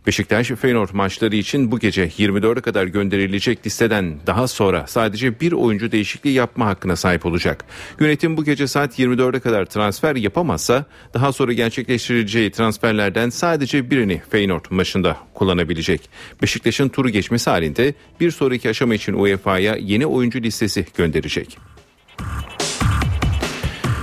[0.10, 5.92] Beşiktaş Feyenoord maçları için bu gece 24'e kadar gönderilecek listeden daha sonra sadece bir oyuncu
[5.92, 7.66] değişikliği yapma hakkına sahip olacak.
[8.00, 14.66] Yönetim bu gece saat 24'e kadar transfer yapamazsa daha sonra gerçekleştirileceği transferlerden sadece birini Feyenoord
[14.70, 16.10] maçında kullanabilecek.
[16.42, 21.58] Beşiktaş'ın turu geçmesi halinde bir sonraki aşama için UEFA'ya yeni oyuncu listesi gönderecek.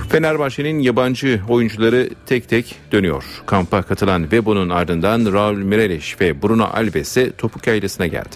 [0.09, 3.23] Fenerbahçe'nin yabancı oyuncuları tek tek dönüyor.
[3.45, 8.35] Kampa katılan Vebo'nun ardından Raul Mireles ve Bruno Alves ise topuk yaylasına geldi.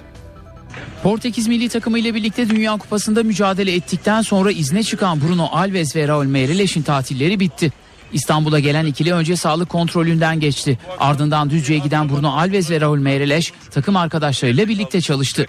[1.04, 6.08] Portekiz milli takımı ile birlikte Dünya Kupası'nda mücadele ettikten sonra izne çıkan Bruno Alves ve
[6.08, 7.72] Raul Meireles'in tatilleri bitti.
[8.14, 10.80] İstanbul'a gelen ikili önce sağlık kontrolünden geçti.
[11.00, 15.48] Ardından Düzce'ye giden Bruno Alves ve Raul Meireles takım arkadaşlarıyla birlikte çalıştı.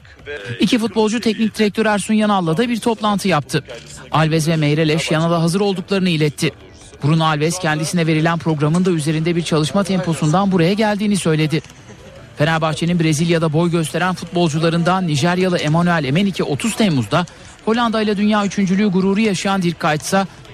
[0.61, 3.65] İki futbolcu teknik direktör Ersun Yanal'la da bir toplantı yaptı.
[4.13, 6.51] Alves ve Meireles Yanal'a hazır olduklarını iletti.
[7.05, 11.63] Bruno Alves kendisine verilen programın da üzerinde bir çalışma temposundan buraya geldiğini söyledi.
[12.39, 17.27] Fenerbahçe'nin Brezilya'da boy gösteren futbolcularından Nijeryalı Emmanuel Emenike 30 Temmuz'da
[17.65, 20.03] Hollanda ile dünya üçüncülüğü gururu yaşayan Dirk Kuyt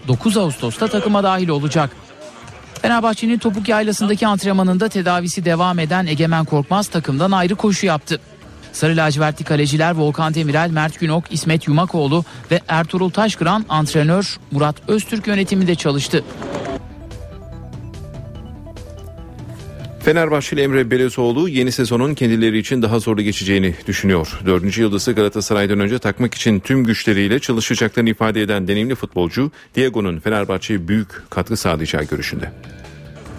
[0.08, 1.90] 9 Ağustos'ta takıma dahil olacak.
[2.82, 8.20] Fenerbahçe'nin topuk yaylasındaki antrenmanında tedavisi devam eden Egemen Korkmaz takımdan ayrı koşu yaptı.
[8.72, 15.26] Sarı lacivertli kaleciler Volkan Demirel, Mert Günok, İsmet Yumakoğlu ve Ertuğrul Taşkıran antrenör Murat Öztürk
[15.26, 16.24] yönetiminde çalıştı.
[20.08, 24.40] Fenerbahçeli Emre Belezoğlu yeni sezonun kendileri için daha zorlu geçeceğini düşünüyor.
[24.46, 30.88] Dördüncü yıldızı Galatasaray'dan önce takmak için tüm güçleriyle çalışacaklarını ifade eden deneyimli futbolcu Diego'nun Fenerbahçe'ye
[30.88, 32.52] büyük katkı sağlayacağı görüşünde.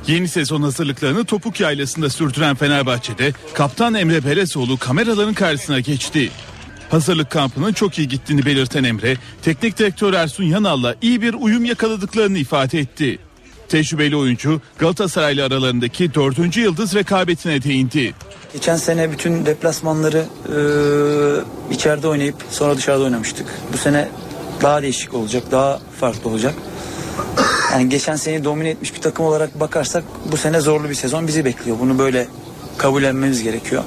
[0.08, 6.30] Yeni sezon hazırlıklarını Topuk Yaylası'nda sürdüren Fenerbahçe'de kaptan Emre Belezoğlu kameraların karşısına geçti.
[6.90, 12.38] Hazırlık kampının çok iyi gittiğini belirten Emre, teknik direktör Ersun Yanal'la iyi bir uyum yakaladıklarını
[12.38, 13.20] ifade etti.
[13.70, 18.14] Tecrübeli oyuncu Galatasaray'la aralarındaki dördüncü yıldız rekabetine değindi.
[18.54, 23.48] Geçen sene bütün deplasmanları e, içeride oynayıp sonra dışarıda oynamıştık.
[23.74, 24.08] Bu sene
[24.62, 26.54] daha değişik olacak, daha farklı olacak.
[27.72, 31.46] Yani geçen sene domine etmiş bir takım olarak bakarsak bu sene zorlu bir sezon bizi
[31.46, 31.78] bekliyor.
[31.80, 32.28] Bunu böyle
[32.78, 33.84] kabullenmemiz gerekiyor.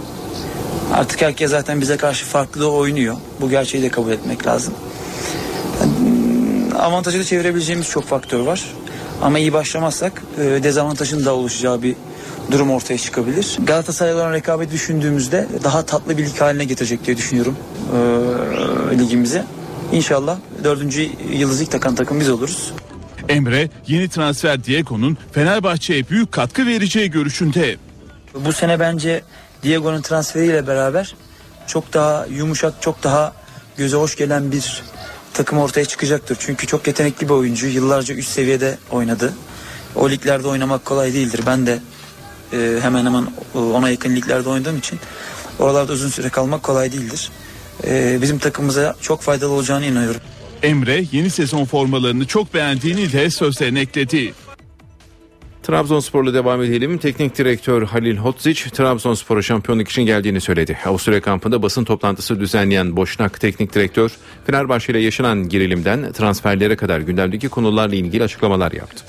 [0.93, 3.17] Artık herkes zaten bize karşı farklı da oynuyor.
[3.41, 4.75] Bu gerçeği de kabul etmek lazım.
[5.81, 8.65] Yani, avantajı da çevirebileceğimiz çok faktör var.
[9.23, 11.97] Ama iyi başlamazsak e, dezavantajın da oluşacağı bir
[12.53, 13.59] durum ortaya çıkabilir.
[13.63, 17.57] Galatasaray'la olan rekabeti düşündüğümüzde daha tatlı bir lig haline getirecek diye düşünüyorum
[18.93, 19.43] e, ligimizi.
[19.93, 22.73] İnşallah dördüncü yıldızı ilk takan takım biz oluruz.
[23.29, 27.77] Emre yeni transfer Diego'nun Fenerbahçe'ye büyük katkı vereceği görüşünde.
[28.35, 29.23] Bu sene bence
[29.63, 31.15] Diego'nun transferiyle beraber
[31.67, 33.33] çok daha yumuşak, çok daha
[33.77, 34.83] göze hoş gelen bir
[35.35, 36.37] takım ortaya çıkacaktır.
[36.41, 37.67] Çünkü çok yetenekli bir oyuncu.
[37.67, 39.35] Yıllarca üst seviyede oynadı.
[39.95, 41.41] O liglerde oynamak kolay değildir.
[41.47, 41.79] Ben de
[42.53, 44.99] e, hemen hemen ona yakın liglerde oynadığım için
[45.59, 47.31] oralarda uzun süre kalmak kolay değildir.
[47.85, 50.21] E, bizim takımımıza çok faydalı olacağını inanıyorum.
[50.63, 54.35] Emre yeni sezon formalarını çok beğendiğini de sözlerine ekledi.
[55.63, 56.99] Trabzonspor'la devam edelim.
[56.99, 60.79] Teknik direktör Halil Hodzic Trabzonspor'a şampiyonluk için geldiğini söyledi.
[60.87, 64.11] Avusturya kampında basın toplantısı düzenleyen Boşnak teknik direktör
[64.47, 69.05] Fenerbahçe ile yaşanan gerilimden transferlere kadar gündemdeki konularla ilgili açıklamalar yaptı.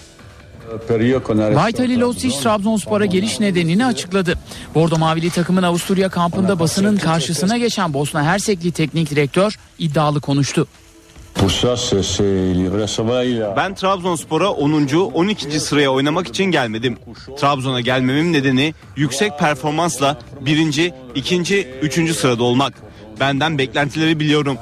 [1.55, 4.33] Vahit Halil Hodzic Trabzonspor'a geliş nedenini açıkladı.
[4.75, 10.67] Bordo Mavili takımın Avusturya kampında basının karşısına geçen Bosna Hersekli teknik direktör iddialı konuştu.
[13.57, 14.87] Ben Trabzonspor'a 10.
[15.13, 15.59] 12.
[15.59, 16.97] sıraya oynamak için gelmedim.
[17.37, 20.91] Trabzon'a gelmemin nedeni yüksek performansla 1.
[21.15, 21.67] 2.
[21.81, 22.15] 3.
[22.15, 22.73] sırada olmak.
[23.19, 24.57] Benden beklentileri biliyorum.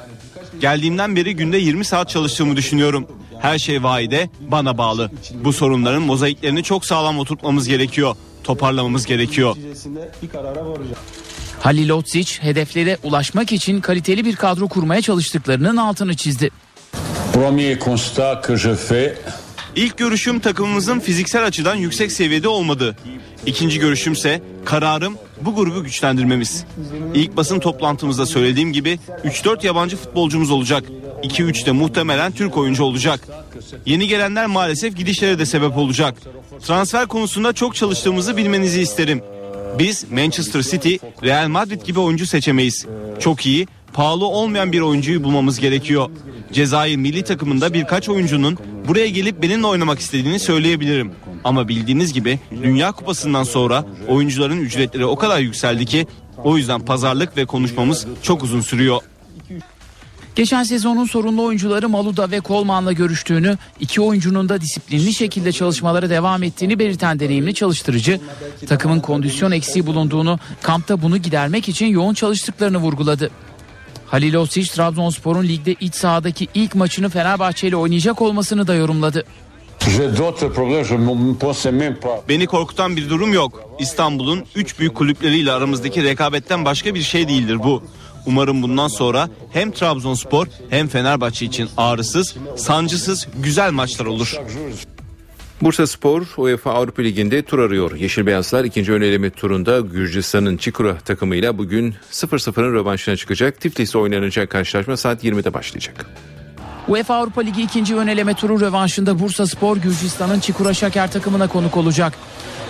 [0.61, 3.07] Geldiğimden beri günde 20 saat çalıştığımı düşünüyorum.
[3.39, 5.11] Her şey vaide bana bağlı.
[5.43, 8.15] Bu sorunların mozaiklerini çok sağlam oturtmamız gerekiyor.
[8.43, 9.55] Toparlamamız gerekiyor.
[11.61, 16.49] Halil Otsic hedeflere ulaşmak için kaliteli bir kadro kurmaya çalıştıklarının altını çizdi.
[19.75, 22.95] İlk görüşüm takımımızın fiziksel açıdan yüksek seviyede olmadı.
[23.45, 26.65] İkinci görüşümse kararım bu grubu güçlendirmemiz.
[27.13, 30.83] İlk basın toplantımızda söylediğim gibi 3-4 yabancı futbolcumuz olacak.
[31.23, 33.19] 2-3 de muhtemelen Türk oyuncu olacak.
[33.85, 36.17] Yeni gelenler maalesef gidişlere de sebep olacak.
[36.61, 39.21] Transfer konusunda çok çalıştığımızı bilmenizi isterim.
[39.79, 42.85] Biz Manchester City, Real Madrid gibi oyuncu seçemeyiz.
[43.19, 46.09] Çok iyi, pahalı olmayan bir oyuncuyu bulmamız gerekiyor.
[46.53, 48.57] Cezayir milli takımında birkaç oyuncunun
[48.87, 51.11] buraya gelip benimle oynamak istediğini söyleyebilirim.
[51.43, 56.07] Ama bildiğiniz gibi Dünya Kupası'ndan sonra oyuncuların ücretleri o kadar yükseldi ki
[56.43, 59.01] o yüzden pazarlık ve konuşmamız çok uzun sürüyor.
[60.35, 66.43] Geçen sezonun sorunlu oyuncuları Maluda ve Kolman'la görüştüğünü, iki oyuncunun da disiplinli şekilde çalışmalara devam
[66.43, 68.19] ettiğini belirten deneyimli çalıştırıcı,
[68.67, 73.31] takımın kondisyon eksiği bulunduğunu, kampta bunu gidermek için yoğun çalıştıklarını vurguladı.
[74.07, 79.25] Halil Osic, Trabzonspor'un ligde iç sahadaki ilk maçını Fenerbahçe ile oynayacak olmasını da yorumladı.
[82.29, 83.75] Beni korkutan bir durum yok.
[83.79, 87.83] İstanbul'un üç büyük kulüpleriyle aramızdaki rekabetten başka bir şey değildir bu.
[88.25, 94.39] Umarım bundan sonra hem Trabzonspor hem Fenerbahçe için ağrısız, sancısız güzel maçlar olur.
[95.61, 97.95] Bursa Spor UEFA Avrupa Ligi'nde tur arıyor.
[97.95, 103.61] Yeşil Beyazlar ikinci ön eleme turunda Gürcistan'ın Çikura takımıyla bugün 0-0'ın rövanşına çıkacak.
[103.61, 106.05] Tiflis'te oynanacak karşılaşma saat 20'de başlayacak.
[106.87, 111.77] UEFA Avrupa Ligi ikinci ön eleme turu rövanşında Bursa Spor Gürcistan'ın Çikura Şaker takımına konuk
[111.77, 112.13] olacak.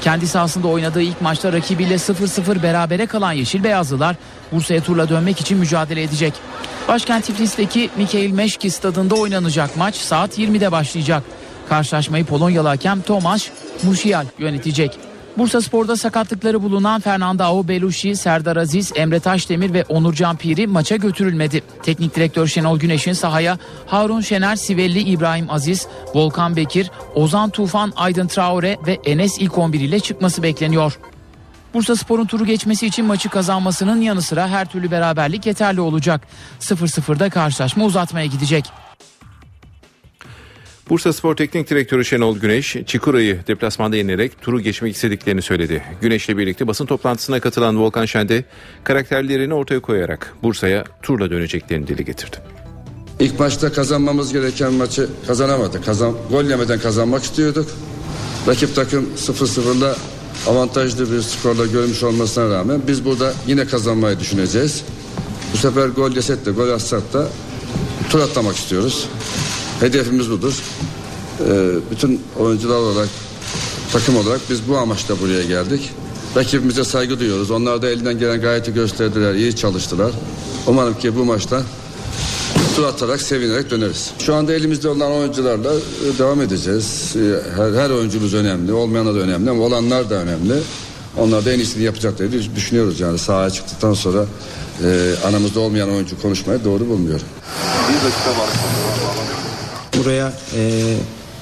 [0.02, 4.16] Kendi sahasında oynadığı ilk maçta rakibiyle 0-0 berabere kalan Yeşil Beyazlılar
[4.52, 6.34] Bursa'ya turla dönmek için mücadele edecek.
[6.88, 11.24] Başkent Tiflis'teki Mikhail Meşki stadında oynanacak maç saat 20'de başlayacak.
[11.70, 13.50] Karşılaşmayı Polonyalı hakem Tomasz
[13.84, 14.98] Musial yönetecek.
[15.38, 21.64] Bursa Spor'da sakatlıkları bulunan Fernando Belushi, Serdar Aziz, Emre Taşdemir ve Onurcan Piri maça götürülmedi.
[21.84, 28.28] Teknik direktör Şenol Güneş'in sahaya Harun Şener, Sivelli İbrahim Aziz, Volkan Bekir, Ozan Tufan, Aydın
[28.28, 30.98] Traore ve Enes ilk 11 ile çıkması bekleniyor.
[31.74, 36.22] Bursa Spor'un turu geçmesi için maçı kazanmasının yanı sıra her türlü beraberlik yeterli olacak.
[36.60, 38.66] 0-0'da karşılaşma uzatmaya gidecek.
[40.90, 45.84] Bursa Spor Teknik Direktörü Şenol Güneş, Çikura'yı deplasmanda yenerek turu geçmek istediklerini söyledi.
[46.02, 48.44] Güneş'le birlikte basın toplantısına katılan Volkan Şende,
[48.84, 52.38] karakterlerini ortaya koyarak Bursa'ya turla döneceklerini dile getirdi.
[53.20, 55.86] İlk maçta kazanmamız gereken maçı kazanamadık.
[55.86, 57.70] Kazan, gol yemeden kazanmak istiyorduk.
[58.48, 59.96] Rakip takım 0-0'la
[60.48, 64.84] avantajlı bir skorla görmüş olmasına rağmen biz burada yine kazanmayı düşüneceğiz.
[65.54, 67.28] Bu sefer gol yesek de gol atsak da
[68.10, 69.08] tur atlamak istiyoruz.
[69.80, 70.54] Hedefimiz budur.
[71.40, 73.10] Ee, bütün oyuncular olarak
[73.94, 75.90] takım olarak biz bu amaçla buraya geldik.
[76.36, 77.52] Rakibimize saygı duyuyoruz.
[77.52, 80.12] Onlar da elinden gelen gayreti gösterdiler, iyi çalıştılar.
[80.68, 81.64] Umarım ki bu maçta
[82.76, 84.12] tur atarak sevinerek döneriz.
[84.20, 87.16] Şu anda elimizde olan oyuncularla e, devam edeceğiz.
[87.16, 87.20] E,
[87.56, 90.54] her, her oyuncumuz önemli, olmayanlar da önemli ama olanlar da önemli.
[91.18, 94.26] Onlar da en iyisini yapacaklar diye düşünüyoruz yani sahaya çıktıktan sonra
[94.84, 97.26] e, anamızda olmayan oyuncu konuşmayı doğru bulmuyorum.
[99.98, 100.94] Buraya e,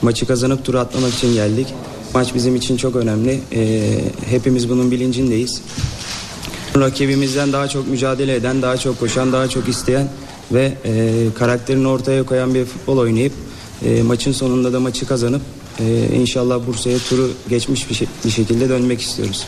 [0.01, 1.67] maçı kazanıp tur atlamak için geldik.
[2.13, 3.39] Maç bizim için çok önemli.
[3.53, 3.91] E,
[4.29, 5.61] hepimiz bunun bilincindeyiz.
[6.77, 10.07] Rakibimizden daha çok mücadele eden, daha çok koşan, daha çok isteyen
[10.51, 13.33] ve e, karakterini ortaya koyan bir futbol oynayıp
[13.85, 15.41] e, maçın sonunda da maçı kazanıp
[15.79, 19.47] e, inşallah Bursa'ya turu geçmiş bir, şey, bir şekilde dönmek istiyoruz.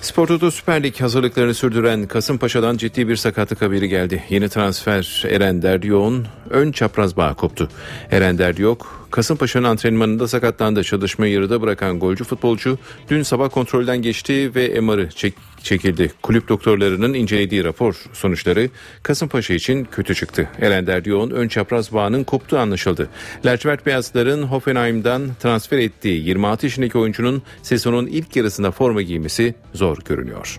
[0.00, 4.24] Spor Toto Süper Lig hazırlıklarını sürdüren Kasımpaşa'dan ciddi bir sakatlık haberi geldi.
[4.28, 7.68] Yeni transfer Eren Derdiyok'un ön çapraz bağ koptu.
[8.10, 10.84] Eren Derdiyok Kasımpaşa'nın antrenmanında sakatlandı.
[10.84, 12.78] Çalışma yarıda bırakan golcü futbolcu
[13.10, 16.12] dün sabah kontrolden geçti ve MR'ı çek çekildi.
[16.22, 18.68] Kulüp doktorlarının incelediği rapor sonuçları
[19.02, 20.48] Kasımpaşa için kötü çıktı.
[20.60, 23.08] Eren Derdiyok'un ön çapraz bağının koptuğu anlaşıldı.
[23.44, 30.58] Lacivert Beyazlıların Hoffenheim'dan transfer ettiği 26 yaşındaki oyuncunun sezonun ilk yarısında forma giymesi zor görünüyor.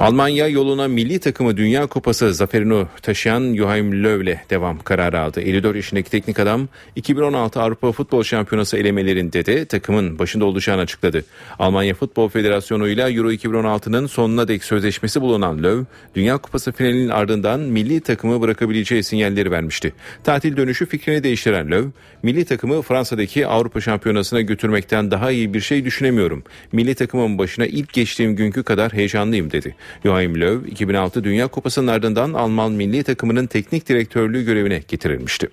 [0.00, 5.40] Almanya yoluna milli takımı Dünya Kupası zaferini taşıyan Joachim Löw'le devam kararı aldı.
[5.40, 11.24] 54 yaşındaki teknik adam 2016 Avrupa Futbol Şampiyonası elemelerinde de takımın başında olacağını açıkladı.
[11.58, 17.60] Almanya Futbol Federasyonu ile Euro 2016'nın sonuna dek sözleşmesi bulunan Löw, Dünya Kupası finalinin ardından
[17.60, 19.92] milli takımı bırakabileceği sinyalleri vermişti.
[20.24, 21.90] Tatil dönüşü fikrini değiştiren Löw,
[22.22, 26.42] milli takımı Fransa'daki Avrupa Şampiyonası'na götürmekten daha iyi bir şey düşünemiyorum.
[26.72, 29.76] Milli takımın başına ilk geçtiğim günkü kadar heyecanlıyım dedi.
[30.04, 35.48] Joachim Löw 2006 Dünya Kupası'nın ardından Alman milli takımının teknik direktörlüğü görevine getirilmişti.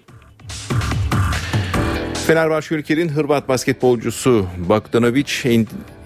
[2.27, 5.25] Fenerbahçe ülkenin Hırvat basketbolcusu Bogdanovic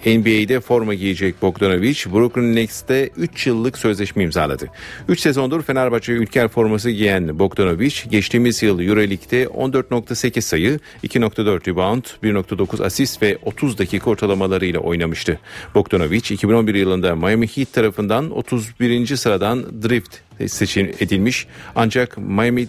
[0.08, 4.68] NBA'de forma giyecek Bogdanovic, Brooklyn Nets'te 3 yıllık sözleşme imzaladı.
[5.08, 12.84] 3 sezondur Fenerbahçe ülker forması giyen Bogdanovic, geçtiğimiz yıl Euroleague'de 14.8 sayı, 2.4 rebound, 1.9
[12.84, 15.40] asist ve 30 dakika ortalamalarıyla oynamıştı.
[15.76, 19.16] Bogdanovic 2011 yılında Miami Heat tarafından 31.
[19.16, 20.18] sıradan drift
[20.48, 22.68] seçim edilmiş ancak Miami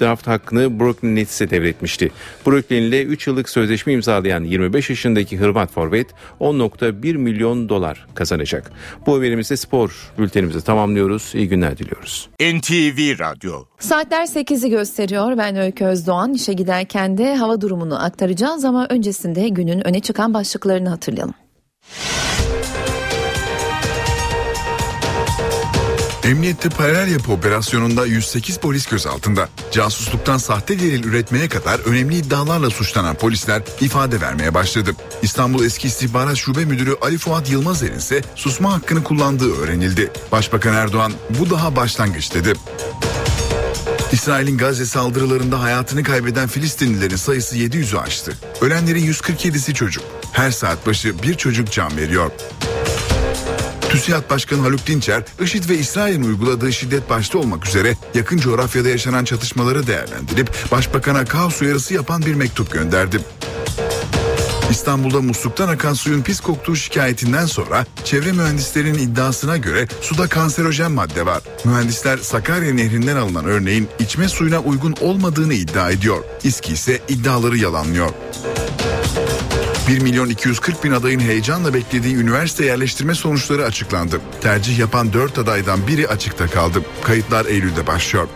[0.00, 2.10] draft hakkını Brooklyn Nets'e devretmişti.
[2.46, 6.06] Brooklyn ile 3 yıllık sözleşme imzalayan 25 yaşındaki Hırvat forvet
[6.40, 8.70] 10.1 milyon dolar kazanacak.
[9.06, 11.32] Bu haberimizde spor bültenimizi tamamlıyoruz.
[11.34, 12.28] İyi günler diliyoruz.
[12.40, 15.38] NTV Radyo Saatler 8'i gösteriyor.
[15.38, 16.34] Ben Öykü Özdoğan.
[16.34, 21.34] İşe giderken de hava durumunu aktaracağız ama öncesinde günün öne çıkan başlıklarını hatırlayalım.
[26.28, 29.48] Emniyette paralel yapı operasyonunda 108 polis gözaltında.
[29.72, 34.90] Casusluktan sahte delil üretmeye kadar önemli iddialarla suçlanan polisler ifade vermeye başladı.
[35.22, 40.12] İstanbul Eski İstihbarat Şube Müdürü Ali Fuat Yılmazer'in ise susma hakkını kullandığı öğrenildi.
[40.32, 42.52] Başbakan Erdoğan bu daha başlangıç dedi.
[44.12, 48.32] İsrail'in Gazze saldırılarında hayatını kaybeden Filistinlilerin sayısı 700'ü aştı.
[48.60, 50.04] Ölenlerin 147'si çocuk.
[50.32, 52.30] Her saat başı bir çocuk can veriyor.
[53.90, 59.24] TÜSİAD Başkanı Haluk Dinçer, IŞİD ve İsrail'in uyguladığı şiddet başta olmak üzere yakın coğrafyada yaşanan
[59.24, 63.20] çatışmaları değerlendirip Başbakan'a kaos uyarısı yapan bir mektup gönderdi.
[64.70, 71.26] İstanbul'da musluktan akan suyun pis koktuğu şikayetinden sonra çevre mühendislerinin iddiasına göre suda kanserojen madde
[71.26, 71.42] var.
[71.64, 76.24] Mühendisler Sakarya Nehri'nden alınan örneğin içme suyuna uygun olmadığını iddia ediyor.
[76.44, 78.10] İSKİ ise iddiaları yalanlıyor.
[79.88, 84.20] 1 milyon 240 bin adayın heyecanla beklediği üniversite yerleştirme sonuçları açıklandı.
[84.40, 86.82] Tercih yapan 4 adaydan biri açıkta kaldı.
[87.02, 88.28] Kayıtlar Eylül'de başlıyor.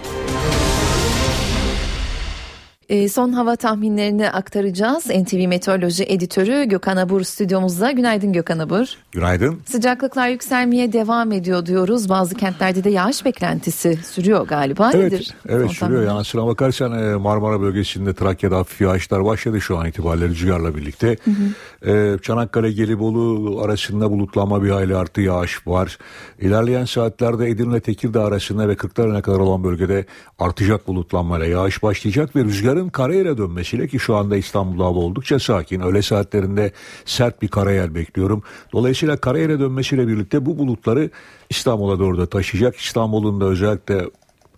[2.92, 5.06] E, son hava tahminlerini aktaracağız.
[5.06, 7.90] NTV Meteoroloji Editörü Gökhan Abur stüdyomuzda.
[7.90, 8.86] Günaydın Gökhan Abur.
[9.12, 9.60] Günaydın.
[9.64, 12.08] Sıcaklıklar yükselmeye devam ediyor diyoruz.
[12.08, 14.90] Bazı kentlerde de yağış beklentisi sürüyor galiba.
[14.94, 15.34] Evet, Nedir?
[15.48, 16.02] evet Son sürüyor.
[16.02, 21.16] Yani aslına bakarsan e, Marmara bölgesinde Trakya'da hafif yağışlar başladı şu an itibariyle rüzgarla birlikte.
[21.24, 21.90] Hı hı.
[21.90, 25.98] E, Çanakkale Gelibolu arasında bulutlanma bir hayli artı yağış var.
[26.40, 30.06] İlerleyen saatlerde Edirne Tekirdağ arasında ve Kırklareli'ne kadar olan bölgede
[30.38, 35.38] artacak bulutlanmayla yağış başlayacak ve rüzgarın yarın karayele dönmesiyle ki şu anda İstanbul'da hava oldukça
[35.38, 35.80] sakin.
[35.80, 36.72] Öğle saatlerinde
[37.04, 38.42] sert bir karayel bekliyorum.
[38.72, 41.10] Dolayısıyla karayele dönmesiyle birlikte bu bulutları
[41.50, 42.76] İstanbul'a doğru da taşıyacak.
[42.76, 44.10] İstanbul'un da özellikle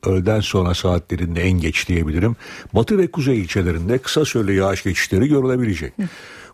[0.06, 2.36] öğleden sonra saatlerinde en geç diyebilirim.
[2.72, 5.92] Batı ve kuzey ilçelerinde kısa süreli yağış geçişleri görülebilecek.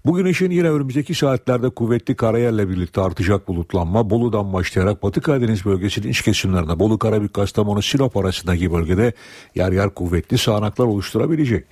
[0.04, 6.08] Bugün için yine önümüzdeki saatlerde kuvvetli karayelle birlikte artacak bulutlanma Bolu'dan başlayarak Batı Karadeniz bölgesinin
[6.08, 9.12] iç kesimlerinde Bolu, Karabük, Kastamonu, Sinop arasındaki bölgede
[9.54, 11.66] yer yer kuvvetli sağanaklar oluşturabilecek.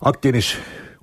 [0.00, 0.54] Akdeniz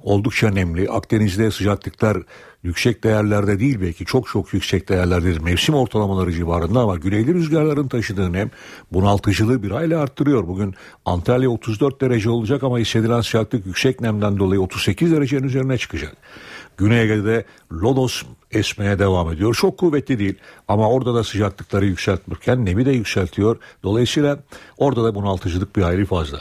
[0.04, 0.90] oldukça nemli.
[0.90, 2.18] Akdeniz'de sıcaklıklar
[2.64, 5.40] yüksek değerlerde değil belki çok çok yüksek değerlerdedir.
[5.42, 8.52] Mevsim ortalamaları civarında ama güneyli rüzgarların taşıdığı nem
[8.94, 10.48] bunaltıcılığı bir hayli arttırıyor.
[10.48, 16.18] Bugün Antalya 34 derece olacak ama hissedilen sıcaklık yüksek nemden dolayı 38 derecenin üzerine çıkacak.
[16.78, 19.56] Güney Ege'de Lodos esmeye devam ediyor.
[19.56, 20.36] Çok kuvvetli değil
[20.68, 23.58] ama orada da sıcaklıkları yükseltmişken nemi de yükseltiyor.
[23.84, 24.40] Dolayısıyla
[24.78, 26.40] orada da bunaltıcılık bir hayli fazla.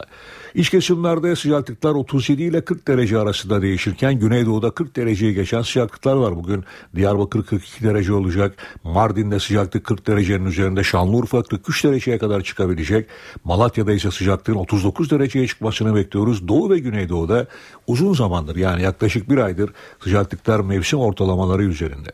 [0.57, 6.37] İç kesimlerde sıcaklıklar 37 ile 40 derece arasında değişirken Güneydoğu'da 40 dereceyi geçen sıcaklıklar var.
[6.37, 8.57] Bugün Diyarbakır 42 derece olacak.
[8.85, 10.85] Mardin'de sıcaklık 40 derecenin üzerinde.
[10.85, 13.07] Şanlıurfa 43 dereceye kadar çıkabilecek.
[13.45, 16.49] Malatya'da ise sıcaklığın 39 dereceye çıkmasını bekliyoruz.
[16.49, 17.47] Doğu ve Güneydoğu'da
[17.87, 22.06] uzun zamandır yani yaklaşık bir aydır sıcaklıklar mevsim ortalamaları üzerinde.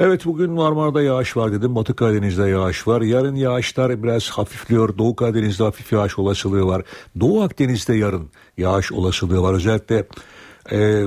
[0.00, 1.74] Evet bugün Marmara'da yağış var dedim.
[1.74, 3.02] Batı Karadeniz'de yağış var.
[3.02, 4.98] Yarın yağışlar biraz hafifliyor.
[4.98, 6.82] Doğu Karadeniz'de hafif yağış olasılığı var.
[7.20, 9.54] Doğu Akdeniz'de yarın yağış olasılığı var.
[9.54, 10.06] Özellikle
[10.72, 11.04] e,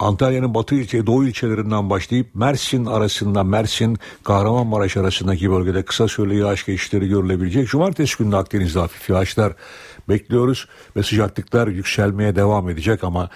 [0.00, 6.66] Antalya'nın batı ilçe, doğu ilçelerinden başlayıp Mersin arasında, Mersin, Kahramanmaraş arasındaki bölgede kısa süreli yağış
[6.66, 7.68] geçişleri görülebilecek.
[7.68, 9.52] Cumartesi günü Akdeniz'de hafif yağışlar
[10.08, 13.30] bekliyoruz ve sıcaklıklar yükselmeye devam edecek ama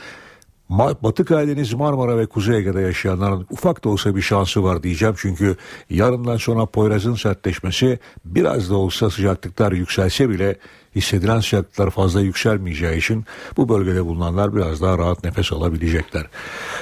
[0.70, 5.14] Batı Karadeniz, Marmara ve Kuzey Ege'de yaşayanların ufak da olsa bir şansı var diyeceğim.
[5.18, 5.56] Çünkü
[5.90, 10.56] yarından sonra Poyraz'ın sertleşmesi biraz da olsa sıcaklıklar yükselse bile
[10.96, 13.24] hissedilen sıcaklıklar fazla yükselmeyeceği için
[13.56, 16.26] bu bölgede bulunanlar biraz daha rahat nefes alabilecekler.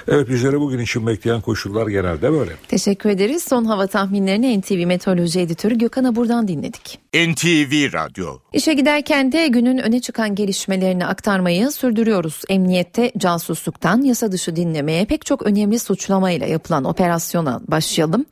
[0.08, 2.52] Evet bizlere bugün için bekleyen koşullar genelde böyle.
[2.68, 3.42] Teşekkür ederiz.
[3.42, 6.98] Son hava tahminlerini NTV Meteoroloji Editörü Gökhan'a buradan dinledik.
[7.14, 8.38] NTV Radyo.
[8.52, 12.42] İşe giderken de günün öne çıkan gelişmelerini aktarmayı sürdürüyoruz.
[12.48, 18.24] Emniyette casusluktan yasa dışı dinlemeye pek çok önemli suçlamayla yapılan operasyona başlayalım.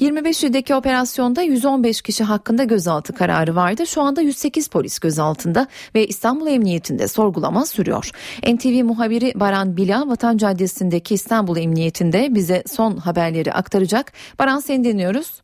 [0.00, 3.86] 25 ildeki operasyonda 115 kişi hakkında gözaltı kararı vardı.
[3.86, 8.10] Şu anda 108 polis gözaltında ve İstanbul Emniyetinde sorgulama sürüyor.
[8.46, 14.12] NTV muhabiri Baran Bila Vatan Caddesi'ndeki İstanbul Emniyetinde bize son haberleri aktaracak.
[14.38, 15.42] Baran seni dinliyoruz.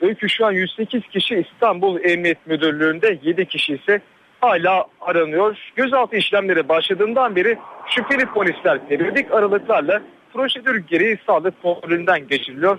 [0.00, 4.00] Öykü şu an 108 kişi İstanbul Emniyet Müdürlüğü'nde 7 kişi ise
[4.40, 5.56] hala aranıyor.
[5.76, 7.58] Gözaltı işlemleri başladığından beri
[7.88, 12.78] şüpheli polisler periyodik aralıklarla prosedür gereği sağlık kontrolünden geçiriliyor.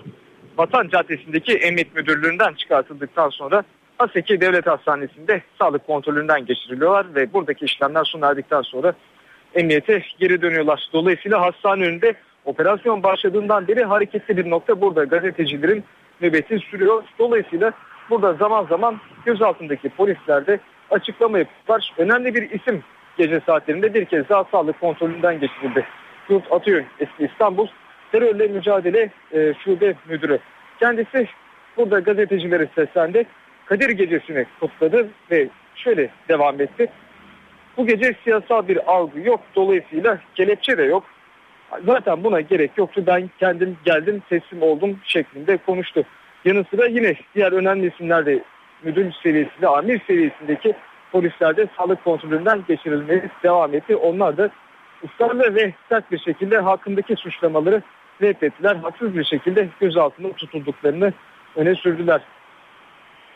[0.58, 3.64] Vatan Caddesi'ndeki Emniyet Müdürlüğü'nden çıkartıldıktan sonra
[3.98, 8.92] Haseki Devlet Hastanesi'nde sağlık kontrolünden geçiriliyorlar ve buradaki işlemler sona sonra
[9.54, 10.88] emniyete geri dönüyorlar.
[10.92, 15.84] Dolayısıyla hastane önünde operasyon başladığından beri hareketli bir nokta burada gazetecilerin
[16.20, 17.02] nöbeti sürüyor.
[17.18, 17.72] Dolayısıyla
[18.10, 21.92] burada zaman zaman gözaltındaki polisler de açıklama yapıyorlar.
[21.98, 22.82] Önemli bir isim
[23.16, 25.86] gece saatlerinde bir kez daha sağlık kontrolünden geçirildi.
[26.28, 27.68] Yurt Atıyön eski İstanbul
[28.12, 30.38] terörle mücadele e, şube müdürü.
[30.80, 31.28] Kendisi
[31.76, 33.26] burada gazetecilere seslendi.
[33.68, 36.88] Kadir Gecesi'ni kutladı ve şöyle devam etti.
[37.76, 39.40] Bu gece siyasal bir algı yok.
[39.56, 41.04] Dolayısıyla kelepçe de yok.
[41.86, 43.02] Zaten buna gerek yoktu.
[43.06, 46.04] Ben kendim geldim teslim oldum şeklinde konuştu.
[46.44, 48.42] Yanı sıra yine diğer önemli isimler de
[48.82, 50.74] müdür seviyesinde, amir seviyesindeki
[51.12, 53.96] polislerde sağlık kontrolünden geçirilmeye devam etti.
[53.96, 54.50] Onlar da
[55.04, 57.82] ısrarlı ve sert bir şekilde hakkındaki suçlamaları
[58.22, 58.76] reddettiler.
[58.76, 61.12] Haksız bir şekilde gözaltında tutulduklarını
[61.56, 62.20] öne sürdüler.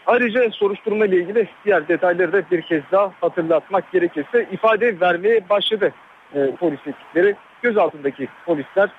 [0.07, 5.93] Ayrıca soruşturma ile ilgili diğer detayları da bir kez daha hatırlatmak gerekirse ifade vermeye başladı
[6.35, 7.37] e, polis ekipleri.
[7.63, 8.91] Gözaltındaki polisler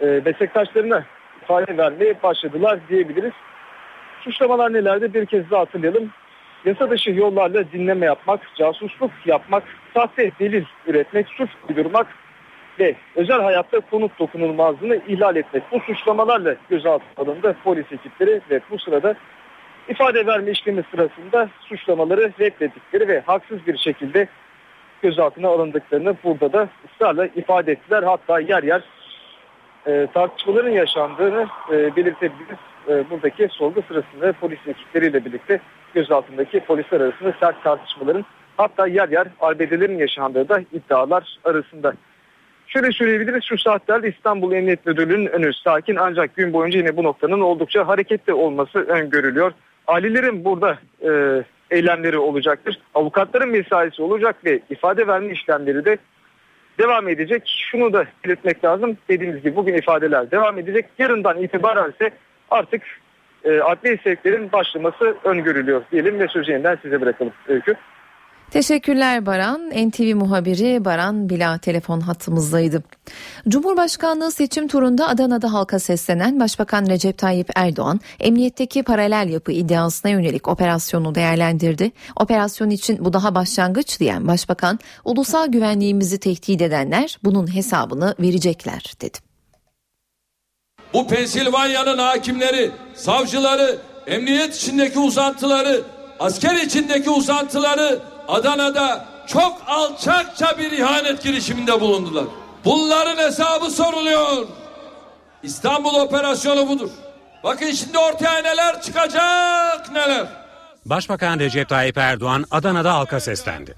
[0.00, 1.04] e, meslektaşlarına
[1.42, 3.32] ifade vermeye başladılar diyebiliriz.
[4.20, 6.10] Suçlamalar nelerde bir kez daha hatırlayalım.
[6.64, 9.62] Yasa dışı yollarla dinleme yapmak, casusluk yapmak,
[9.94, 12.06] sahte delil üretmek, suç uydurmak
[12.78, 15.62] ve özel hayatta konut dokunulmazlığını ihlal etmek.
[15.72, 19.14] Bu suçlamalarla gözaltına alındı polis ekipleri ve bu sırada
[19.88, 24.28] ifade verme işlemi sırasında suçlamaları reddettikleri ve haksız bir şekilde
[25.02, 28.02] gözaltına alındıklarını burada da ısrarla ifade ettiler.
[28.02, 28.82] Hatta yer yer
[29.86, 32.58] e, tartışmaların yaşandığını e, belirtebiliriz.
[32.88, 35.60] E, buradaki sorgu sırasında polis ekipleriyle birlikte
[35.94, 38.24] gözaltındaki polisler arasında sert tartışmaların
[38.56, 41.94] hatta yer yer arbedelerin yaşandığı da iddialar arasında.
[42.66, 47.40] Şöyle söyleyebiliriz şu saatlerde İstanbul Emniyet Müdürlüğü'nün önü sakin ancak gün boyunca yine bu noktanın
[47.40, 49.52] oldukça hareketli olması öngörülüyor.
[49.86, 52.78] Ailelerin burada e, eylemleri olacaktır.
[52.94, 55.98] Avukatların mesaisi olacak ve ifade verme işlemleri de
[56.78, 57.42] devam edecek.
[57.70, 58.96] Şunu da belirtmek lazım.
[59.08, 60.86] Dediğimiz gibi bugün ifadeler devam edecek.
[60.98, 62.10] Yarından itibaren ise
[62.50, 62.82] artık
[63.44, 67.32] e, adli sevklerin başlaması öngörülüyor diyelim ve sözü yeniden size bırakalım.
[67.48, 67.74] Öykü.
[68.54, 69.70] Teşekkürler Baran.
[69.70, 72.82] NTV muhabiri Baran Bila telefon hattımızdaydı.
[73.48, 80.48] Cumhurbaşkanlığı seçim turunda Adana'da halka seslenen Başbakan Recep Tayyip Erdoğan, emniyetteki paralel yapı iddiasına yönelik
[80.48, 81.92] operasyonu değerlendirdi.
[82.16, 89.18] Operasyon için bu daha başlangıç diyen Başbakan, ulusal güvenliğimizi tehdit edenler bunun hesabını verecekler dedi.
[90.92, 95.82] Bu Pensilvanya'nın hakimleri, savcıları, emniyet içindeki uzantıları,
[96.20, 102.24] asker içindeki uzantıları Adana'da çok alçakça bir ihanet girişiminde bulundular.
[102.64, 104.46] Bunların hesabı soruluyor.
[105.42, 106.90] İstanbul operasyonu budur.
[107.44, 110.26] Bakın şimdi ortaya neler çıkacak neler.
[110.86, 113.74] Başbakan Recep Tayyip Erdoğan Adana'da halka seslendi.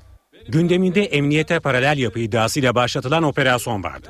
[0.49, 4.09] Gündeminde emniyete paralel yapı iddiasıyla başlatılan operasyon vardı.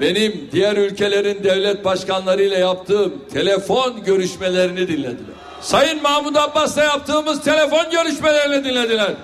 [0.00, 5.34] Benim diğer ülkelerin devlet başkanlarıyla yaptığım telefon görüşmelerini dinlediler.
[5.60, 9.14] Sayın Mahmut Abbas'la yaptığımız telefon görüşmelerini dinlediler.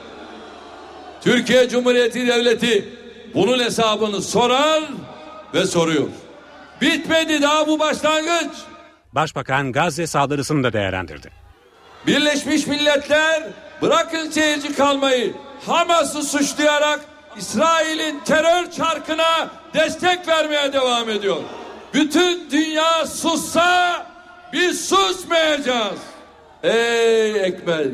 [1.25, 2.89] Türkiye Cumhuriyeti Devleti
[3.35, 4.83] bunun hesabını sorar
[5.55, 6.09] ve soruyor.
[6.81, 8.53] Bitmedi daha bu başlangıç.
[9.13, 11.31] Başbakan Gazze saldırısını da değerlendirdi.
[12.07, 13.43] Birleşmiş Milletler
[13.83, 15.35] bırakın seyirci kalmayı
[15.67, 17.01] Hamas'ı suçlayarak
[17.37, 21.37] İsrail'in terör çarkına destek vermeye devam ediyor.
[21.95, 24.07] Bütün dünya sussa
[24.53, 25.99] biz susmayacağız.
[26.63, 27.89] Ey Ekmel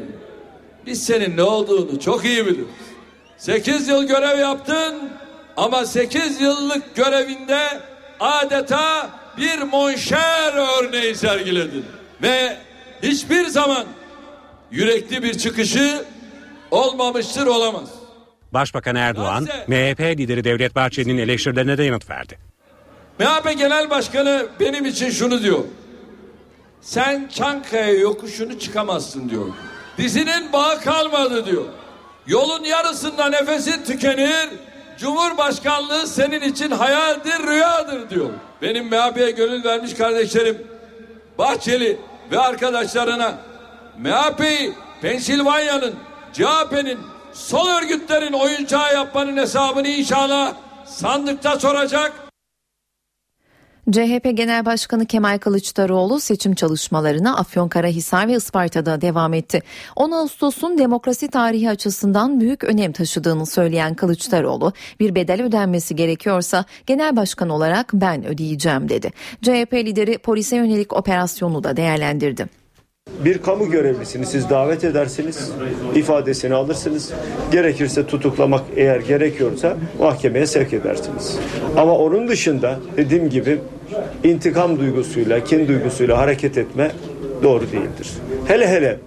[0.86, 2.89] biz senin ne olduğunu çok iyi biliyoruz.
[3.40, 5.10] 8 yıl görev yaptın
[5.56, 7.80] ama 8 yıllık görevinde
[8.20, 11.84] adeta bir monşer örneği sergiledin.
[12.22, 12.56] Ve
[13.02, 13.84] hiçbir zaman
[14.70, 16.04] yürekli bir çıkışı
[16.70, 17.88] olmamıştır olamaz.
[18.52, 22.38] Başbakan Erdoğan, MHP lideri Devlet Bahçeli'nin eleştirilerine de yanıt verdi.
[23.18, 25.64] MHP Genel Başkanı benim için şunu diyor.
[26.80, 29.46] Sen Çankaya yokuşunu çıkamazsın diyor.
[29.98, 31.64] Dizinin bağı kalmadı diyor.
[32.26, 34.48] Yolun yarısında nefesin tükenir.
[34.98, 38.30] Cumhurbaşkanlığı senin için hayaldir, rüyadır diyor.
[38.62, 40.66] Benim MHP'ye gönül vermiş kardeşlerim
[41.38, 42.00] Bahçeli
[42.30, 43.34] ve arkadaşlarına
[43.98, 45.94] MHP'yi Pensilvanya'nın,
[46.32, 46.98] CHP'nin,
[47.32, 50.54] sol örgütlerin oyuncağı yapmanın hesabını inşallah
[50.86, 52.29] sandıkta soracak.
[53.90, 59.62] CHP Genel Başkanı Kemal Kılıçdaroğlu seçim çalışmalarına Afyonkarahisar ve Isparta'da devam etti.
[59.96, 67.16] 10 Ağustos'un demokrasi tarihi açısından büyük önem taşıdığını söyleyen Kılıçdaroğlu, bir bedel ödenmesi gerekiyorsa genel
[67.16, 69.12] başkan olarak ben ödeyeceğim dedi.
[69.42, 72.59] CHP lideri polise yönelik operasyonu da değerlendirdi.
[73.24, 75.50] Bir kamu görevlisini siz davet edersiniz,
[75.94, 77.12] ifadesini alırsınız.
[77.52, 81.38] Gerekirse tutuklamak eğer gerekiyorsa mahkemeye sevk edersiniz.
[81.76, 83.58] Ama onun dışında dediğim gibi
[84.24, 86.90] intikam duygusuyla, kin duygusuyla hareket etme
[87.42, 88.10] doğru değildir.
[88.46, 88.98] Hele hele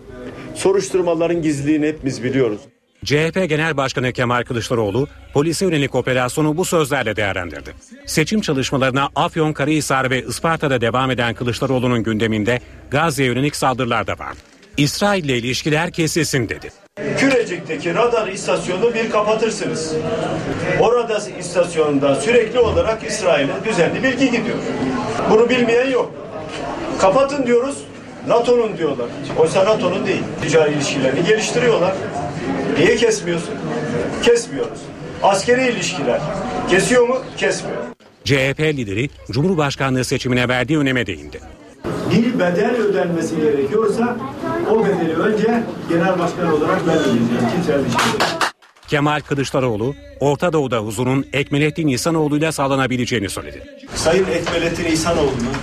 [0.56, 2.62] soruşturmaların gizliliğini hepimiz biliyoruz.
[3.04, 7.74] CHP Genel Başkanı Kemal Kılıçdaroğlu polise yönelik operasyonu bu sözlerle değerlendirdi.
[8.06, 12.60] Seçim çalışmalarına Afyon, Karahisar ve Isparta'da devam eden Kılıçdaroğlu'nun gündeminde
[12.92, 14.34] Gazze'ye yönelik saldırılar da var.
[14.78, 16.72] İsrail ile ilişkiler kesilsin dedi.
[17.18, 19.96] Kürecik'teki radar istasyonunu bir kapatırsınız.
[20.80, 24.58] O radar istasyonunda sürekli olarak İsrail'e düzenli bilgi gidiyor.
[25.30, 26.12] Bunu bilmeyen yok.
[27.00, 27.78] Kapatın diyoruz,
[28.28, 29.08] NATO'nun diyorlar.
[29.38, 30.24] Oysa NATO'nun değil.
[30.42, 31.94] Ticari ilişkilerini geliştiriyorlar.
[32.78, 33.54] Niye kesmiyorsun?
[34.24, 34.80] Kesmiyoruz.
[35.24, 36.22] Askeri ilişkiler
[36.70, 37.18] kesiyor mu?
[37.38, 37.78] Kesmiyor.
[38.24, 41.40] CHP lideri Cumhurbaşkanlığı seçimine verdiği öneme değindi.
[42.12, 44.18] Bir bedel ödenmesi gerekiyorsa
[44.72, 47.28] o bedeli önce genel başkan olarak ben ödeyeceğim.
[47.56, 47.86] Kimsenin
[48.88, 53.64] Kemal Kılıçdaroğlu, Orta Doğu'da huzurun Ekmelettin İhsanoğlu'yla sağlanabileceğini söyledi.
[53.96, 55.56] Sayın Ekmelettin İhsanoğlu'nun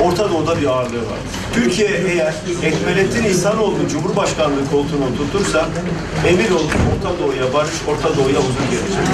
[0.00, 1.18] Orta Doğu'da bir ağırlığı var.
[1.54, 5.68] Türkiye eğer Ekmelettin İhsanoğlu Cumhurbaşkanlığı koltuğunu tutursa
[6.28, 9.04] emin olun Orta Doğu'ya barış, Orta Doğu'ya huzur gelecek.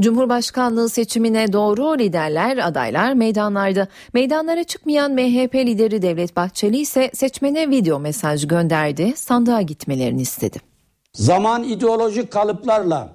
[0.00, 3.88] Cumhurbaşkanlığı seçimine doğru liderler, adaylar meydanlarda.
[4.14, 10.58] Meydanlara çıkmayan MHP lideri Devlet Bahçeli ise seçmene video mesaj gönderdi, sandığa gitmelerini istedi.
[11.18, 13.08] Zaman ideolojik kalıplarla,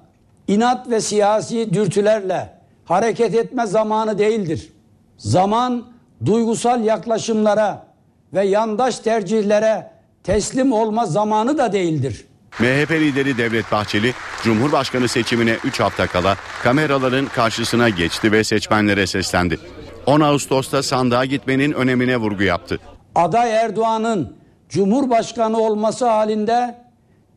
[0.48, 2.54] inat ve siyasi dürtülerle
[2.86, 4.70] hareket etme zamanı değildir.
[5.18, 5.84] Zaman
[6.26, 7.86] duygusal yaklaşımlara
[8.34, 9.92] ve yandaş tercihlere
[10.24, 12.26] teslim olma zamanı da değildir.
[12.60, 14.14] MHP lideri Devlet Bahçeli,
[14.44, 19.60] Cumhurbaşkanı seçimine 3 hafta kala kameraların karşısına geçti ve seçmenlere seslendi.
[20.06, 22.80] 10 Ağustos'ta sandığa gitmenin önemine vurgu yaptı.
[23.16, 24.36] Aday Erdoğan'ın
[24.70, 26.83] Cumhurbaşkanı olması halinde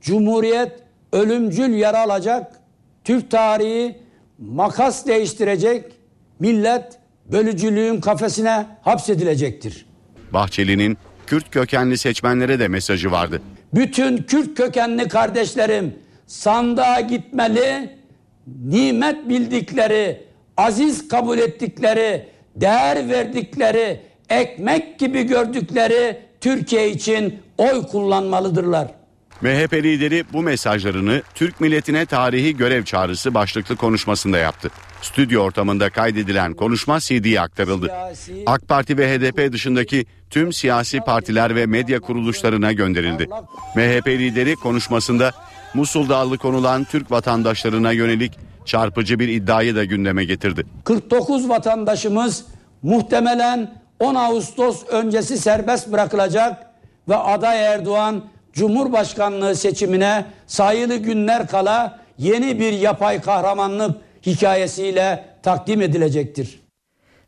[0.06, 0.72] Cumhuriyet
[1.12, 2.60] ölümcül yara alacak,
[3.04, 3.96] Türk tarihi
[4.38, 5.84] makas değiştirecek,
[6.38, 6.98] millet
[7.32, 9.86] bölücülüğün kafesine hapsedilecektir.
[10.32, 13.42] Bahçeli'nin Kürt kökenli seçmenlere de mesajı vardı.
[13.74, 15.94] Bütün Kürt kökenli kardeşlerim
[16.26, 17.98] sandığa gitmeli,
[18.46, 20.22] nimet bildikleri,
[20.56, 28.95] aziz kabul ettikleri, değer verdikleri, ekmek gibi gördükleri Türkiye için oy kullanmalıdırlar.
[29.40, 34.70] MHP lideri bu mesajlarını Türk milletine tarihi görev çağrısı başlıklı konuşmasında yaptı.
[35.02, 37.92] Stüdyo ortamında kaydedilen konuşma CD'ye aktarıldı.
[38.46, 43.28] AK Parti ve HDP dışındaki tüm siyasi partiler ve medya kuruluşlarına gönderildi.
[43.76, 45.32] MHP lideri konuşmasında
[45.74, 48.32] Musul'da alıkonulan Türk vatandaşlarına yönelik
[48.64, 50.66] çarpıcı bir iddiayı da gündeme getirdi.
[50.84, 52.44] 49 vatandaşımız
[52.82, 56.66] muhtemelen 10 Ağustos öncesi serbest bırakılacak
[57.08, 58.24] ve aday Erdoğan
[58.56, 63.96] Cumhurbaşkanlığı seçimine sayılı günler kala yeni bir yapay kahramanlık
[64.26, 66.60] hikayesiyle takdim edilecektir.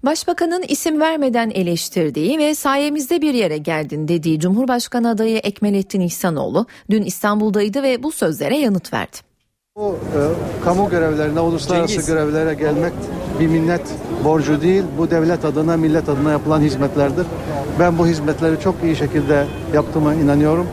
[0.03, 7.03] Başbakanın isim vermeden eleştirdiği ve sayemizde bir yere geldin dediği Cumhurbaşkanı adayı Ekmelettin İhsanoğlu dün
[7.03, 9.17] İstanbul'daydı ve bu sözlere yanıt verdi.
[9.77, 10.21] Bu e,
[10.65, 12.07] kamu görevlerine, uluslararası Cengiz.
[12.07, 12.93] görevlere gelmek
[13.41, 13.83] bir minnet
[14.25, 14.85] borcu değil.
[14.99, 17.27] Bu devlet adına, millet adına yapılan hizmetlerdir.
[17.81, 20.67] Ben bu hizmetleri çok iyi şekilde yaptığıma inanıyorum.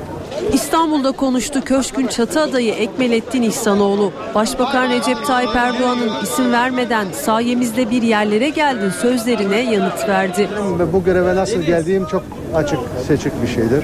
[0.53, 4.11] İstanbul'da konuştu Köşk'ün çatı adayı Ekmelettin İhsanoğlu.
[4.35, 10.49] Başbakan Recep Tayyip Erdoğan'ın isim vermeden sayemizde bir yerlere geldin sözlerine yanıt verdi.
[10.93, 12.23] Bu göreve nasıl geldiğim çok
[12.55, 13.83] açık seçik bir şeydir.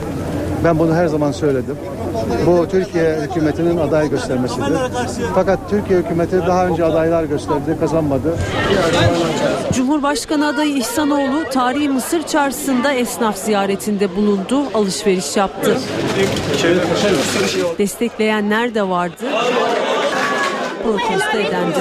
[0.64, 1.78] Ben bunu her zaman söyledim.
[2.46, 4.78] Bu Türkiye hükümetinin aday göstermesidir.
[5.36, 8.38] Fakat Türkiye hükümeti daha önce adaylar gösterdi, kazanmadı.
[9.74, 15.78] Cumhurbaşkanı adayı İhsanoğlu tarihi Mısır çarşısında esnaf ziyaretinde bulundu, alışveriş yaptı.
[17.78, 19.26] Destekleyenler de vardı.
[20.84, 21.80] Protesto edendi.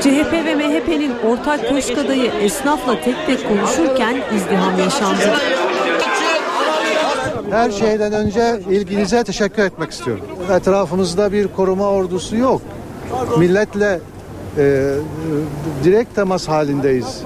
[0.00, 5.57] CHP ve MHP'nin ortak köşk adayı esnafla tek tek konuşurken izdiham yaşandı.
[7.50, 10.24] Her şeyden önce ilginize teşekkür etmek istiyorum.
[10.52, 12.62] Etrafımızda bir koruma ordusu yok.
[13.38, 14.00] Milletle
[14.58, 14.94] e,
[15.84, 17.22] direkt temas halindeyiz.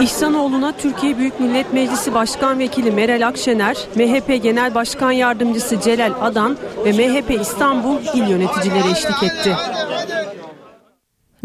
[0.00, 6.56] İhsanoğlu'na Türkiye Büyük Millet Meclisi Başkan Vekili Meral Akşener, MHP Genel Başkan Yardımcısı Celal Adan
[6.84, 9.56] ve MHP İstanbul il yöneticileri eşlik etti.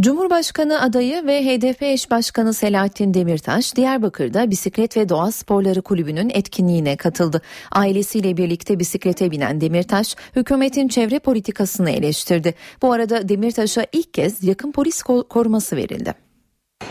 [0.01, 6.97] Cumhurbaşkanı adayı ve HDP eş başkanı Selahattin Demirtaş Diyarbakır'da Bisiklet ve Doğa Sporları Kulübü'nün etkinliğine
[6.97, 7.41] katıldı.
[7.71, 12.55] Ailesiyle birlikte bisiklete binen Demirtaş hükümetin çevre politikasını eleştirdi.
[12.81, 16.13] Bu arada Demirtaş'a ilk kez yakın polis koruması verildi.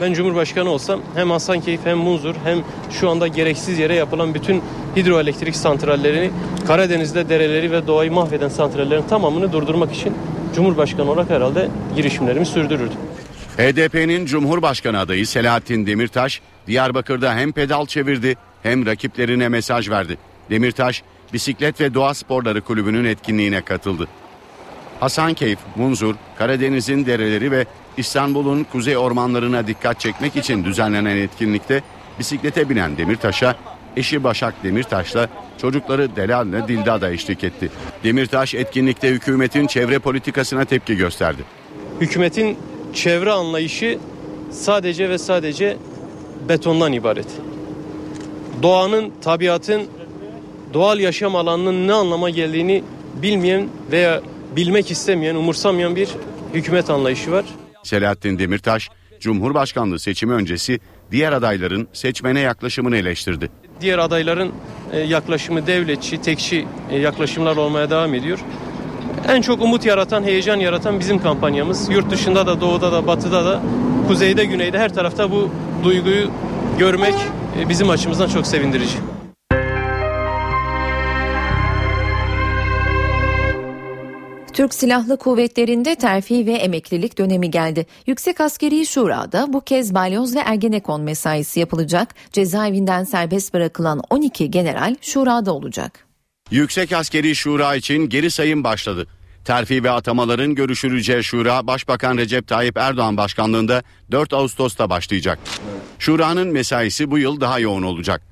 [0.01, 2.59] Ben Cumhurbaşkanı olsam hem Hasankeyf hem Munzur hem
[2.91, 4.63] şu anda gereksiz yere yapılan bütün
[4.97, 6.31] hidroelektrik santrallerini
[6.67, 10.15] Karadeniz'de dereleri ve doğayı mahveden santrallerin tamamını durdurmak için
[10.55, 12.97] Cumhurbaşkanı olarak herhalde girişimlerimi sürdürürdüm.
[13.57, 20.19] HDP'nin Cumhurbaşkanı adayı Selahattin Demirtaş Diyarbakır'da hem pedal çevirdi hem rakiplerine mesaj verdi.
[20.51, 21.03] Demirtaş
[21.33, 24.09] Bisiklet ve Doğa Sporları Kulübü'nün etkinliğine katıldı.
[25.01, 31.83] Hasankeyf, Munzur, Karadeniz'in dereleri ve İstanbul'un kuzey ormanlarına dikkat çekmek için düzenlenen etkinlikte
[32.19, 33.57] bisiklete binen Demirtaş'a
[33.97, 35.29] eşi Başak Demirtaş'la
[35.59, 37.71] çocukları Delal'le Dilda da eşlik etti.
[38.05, 41.43] Demirtaş etkinlikte hükümetin çevre politikasına tepki gösterdi.
[42.01, 42.59] Hükümetin
[42.95, 43.99] çevre anlayışı
[44.51, 45.77] sadece ve sadece
[46.49, 47.29] betondan ibaret.
[48.63, 49.83] Doğanın, tabiatın,
[50.75, 52.85] doğal yaşam alanının ne anlama geldiğini
[53.23, 54.21] bilmeyen veya
[54.57, 56.09] bilmek istemeyen, umursamayan bir
[56.55, 57.45] hükümet anlayışı var.
[57.83, 58.91] Selahattin Demirtaş,
[59.21, 60.81] Cumhurbaşkanlığı seçimi öncesi
[61.11, 63.51] diğer adayların seçmene yaklaşımını eleştirdi.
[63.85, 64.53] Diğer adayların
[64.93, 68.39] e, yaklaşımı devletçi, tekçi e, yaklaşımlar olmaya devam ediyor.
[69.29, 71.91] En çok umut yaratan, heyecan yaratan bizim kampanyamız.
[71.91, 73.61] Yurt dışında da, doğuda da, batıda da,
[74.09, 75.51] kuzeyde, güneyde her tarafta bu
[75.85, 76.31] duyguyu
[76.79, 77.15] görmek
[77.61, 78.97] e, bizim açımızdan çok sevindirici.
[84.55, 87.87] Türk Silahlı Kuvvetleri'nde terfi ve emeklilik dönemi geldi.
[88.07, 92.15] Yüksek Askeri Şura'da bu kez balyoz ve ergenekon mesaisi yapılacak.
[92.33, 96.07] Cezaevinden serbest bırakılan 12 general Şura'da olacak.
[96.51, 99.07] Yüksek Askeri Şura için geri sayım başladı.
[99.45, 105.39] Terfi ve atamaların görüşüleceği şura Başbakan Recep Tayyip Erdoğan başkanlığında 4 Ağustos'ta başlayacak.
[105.99, 108.23] Şura'nın mesaisi bu yıl daha yoğun olacak.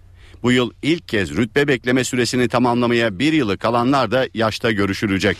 [0.42, 5.36] Bu yıl ilk kez rütbe bekleme süresini tamamlamaya bir yılı kalanlar da yaşta görüşülecek.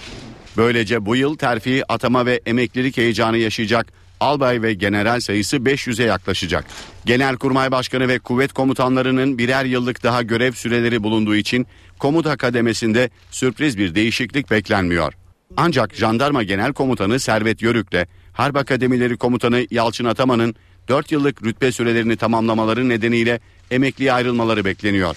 [0.56, 3.86] Böylece bu yıl terfi, atama ve emeklilik heyecanı yaşayacak
[4.20, 6.64] albay ve general sayısı 500'e yaklaşacak.
[7.04, 11.66] Genelkurmay Başkanı ve kuvvet komutanlarının birer yıllık daha görev süreleri bulunduğu için
[11.98, 15.12] komuta kademesinde sürpriz bir değişiklik beklenmiyor.
[15.56, 20.54] Ancak Jandarma Genel Komutanı Servet Yörük'le Harp Akademileri Komutanı Yalçın Ataman'ın
[20.88, 23.40] 4 yıllık rütbe sürelerini tamamlamaları nedeniyle
[23.70, 25.16] emekliye ayrılmaları bekleniyor.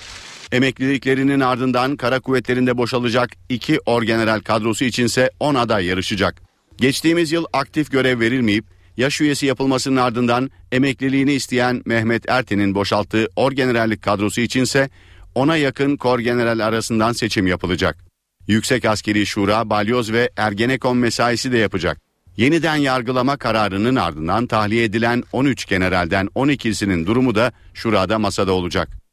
[0.51, 6.41] Emekliliklerinin ardından kara kuvvetlerinde boşalacak 2 orgeneral kadrosu içinse 10 aday yarışacak.
[6.77, 8.65] Geçtiğimiz yıl aktif görev verilmeyip
[8.97, 14.89] yaş üyesi yapılmasının ardından emekliliğini isteyen Mehmet Erten'in boşalttığı orgenerallik kadrosu içinse
[15.35, 17.97] ona yakın korgeneral arasından seçim yapılacak.
[18.47, 22.01] Yüksek Askeri Şura, Balyoz ve Ergenekon mesaisi de yapacak.
[22.37, 29.04] Yeniden yargılama kararının ardından tahliye edilen 13 generalden 12'sinin durumu da şurada masada olacak.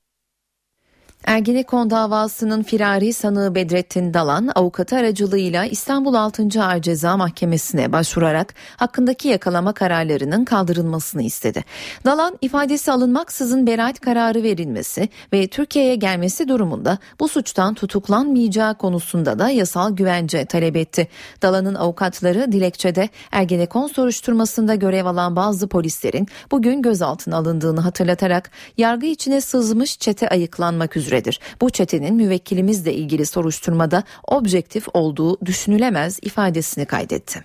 [1.27, 6.63] Ergenekon davasının firari sanığı Bedrettin Dalan avukatı aracılığıyla İstanbul 6.
[6.63, 11.65] Ağır Ceza Mahkemesi'ne başvurarak hakkındaki yakalama kararlarının kaldırılmasını istedi.
[12.05, 19.51] Dalan ifadesi alınmaksızın beraat kararı verilmesi ve Türkiye'ye gelmesi durumunda bu suçtan tutuklanmayacağı konusunda da
[19.51, 21.09] yasal güvence talep etti.
[21.43, 29.41] Dalan'ın avukatları dilekçede Ergenekon soruşturmasında görev alan bazı polislerin bugün gözaltına alındığını hatırlatarak yargı içine
[29.41, 31.41] sızmış çete ayıklanmak üzere süredir.
[31.61, 37.45] Bu çetenin müvekkilimizle ilgili soruşturmada objektif olduğu düşünülemez ifadesini kaydetti.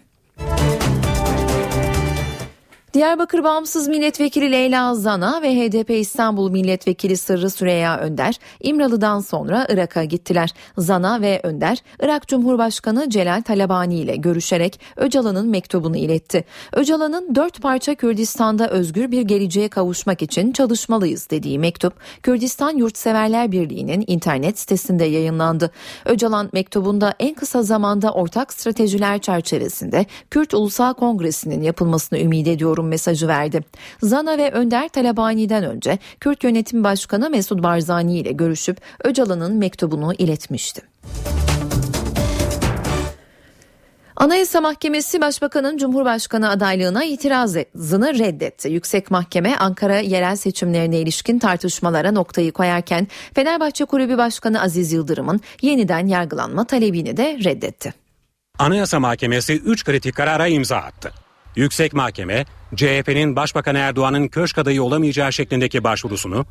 [2.98, 10.04] Diyarbakır Bağımsız Milletvekili Leyla Zana ve HDP İstanbul Milletvekili Sırrı Süreyya Önder İmralı'dan sonra Irak'a
[10.04, 10.54] gittiler.
[10.78, 16.45] Zana ve Önder Irak Cumhurbaşkanı Celal Talabani ile görüşerek Öcalan'ın mektubunu iletti.
[16.74, 21.93] Öcalan'ın dört parça Kürdistan'da özgür bir geleceğe kavuşmak için çalışmalıyız dediği mektup
[22.24, 25.72] Kürdistan Yurtseverler Birliği'nin internet sitesinde yayınlandı.
[26.06, 33.27] Öcalan mektubunda en kısa zamanda ortak stratejiler çerçevesinde Kürt Ulusal Kongresi'nin yapılmasını ümit ediyorum mesajı
[33.27, 33.61] verdi.
[34.01, 40.81] Zana ve Önder Talabani'den önce Kürt Yönetim Başkanı Mesut Barzani ile görüşüp Öcalan'ın mektubunu iletmişti.
[44.19, 48.69] Anayasa Mahkemesi Başbakanın Cumhurbaşkanı adaylığına itirazını reddetti.
[48.69, 56.07] Yüksek Mahkeme Ankara yerel seçimlerine ilişkin tartışmalara noktayı koyarken Fenerbahçe Kulübü Başkanı Aziz Yıldırım'ın yeniden
[56.07, 57.93] yargılanma talebini de reddetti.
[58.59, 61.11] Anayasa Mahkemesi 3 kritik karara imza attı.
[61.55, 62.45] Yüksek Mahkeme,
[62.76, 66.45] CHP'nin Başbakan Erdoğan'ın köşk adayı olamayacağı şeklindeki başvurusunu,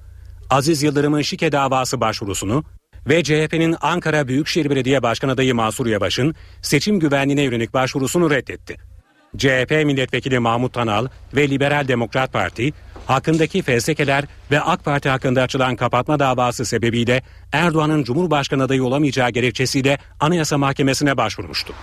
[0.51, 2.65] Aziz Yıldırım'ın şike davası başvurusunu
[3.09, 8.77] ve CHP'nin Ankara Büyükşehir Belediye Başkan adayı Mansur Yavaş'ın seçim güvenliğine yönelik başvurusunu reddetti.
[9.37, 12.73] CHP milletvekili Mahmut Tanal ve Liberal Demokrat Parti
[13.07, 19.99] hakkındaki fezlekeler ve AK Parti hakkında açılan kapatma davası sebebiyle Erdoğan'ın Cumhurbaşkanı adayı olamayacağı gerekçesiyle
[20.21, 21.75] Anayasa Mahkemesi'ne başvurmuştu.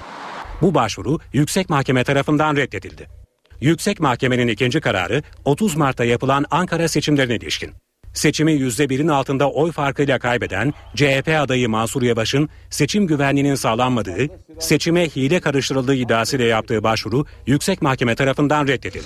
[0.62, 3.23] Bu başvuru Yüksek Mahkeme tarafından reddedildi.
[3.62, 7.74] Yüksek Mahkemenin ikinci kararı 30 Mart'ta yapılan Ankara seçimlerine ilişkin.
[8.14, 14.28] Seçimi %1'in altında oy farkıyla kaybeden CHP adayı Mansur Yavaş'ın seçim güvenliğinin sağlanmadığı,
[14.60, 19.06] seçime hile karıştırıldığı iddiasıyla yaptığı başvuru Yüksek Mahkeme tarafından reddedildi.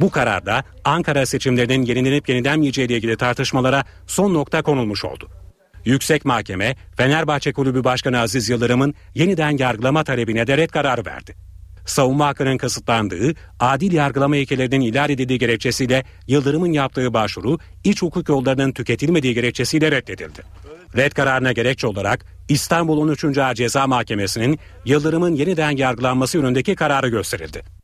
[0.00, 5.28] Bu kararda Ankara seçimlerinin yenilenip yenilenmeyeceği ile ilgili tartışmalara son nokta konulmuş oldu.
[5.84, 11.34] Yüksek Mahkeme Fenerbahçe Kulübü Başkanı Aziz Yıldırım'ın yeniden yargılama talebine de red kararı verdi.
[11.86, 18.72] Savunma hakkının kısıtlandığı, adil yargılama ilkelerinin ihlal edildiği gerekçesiyle Yıldırım'ın yaptığı başvuru iç hukuk yollarının
[18.72, 20.42] tüketilmediği gerekçesiyle reddedildi.
[20.96, 23.38] Red kararına gerekçe olarak İstanbul'un 3.
[23.38, 27.83] Ağır Ceza Mahkemesi'nin Yıldırım'ın yeniden yargılanması yönündeki kararı gösterildi.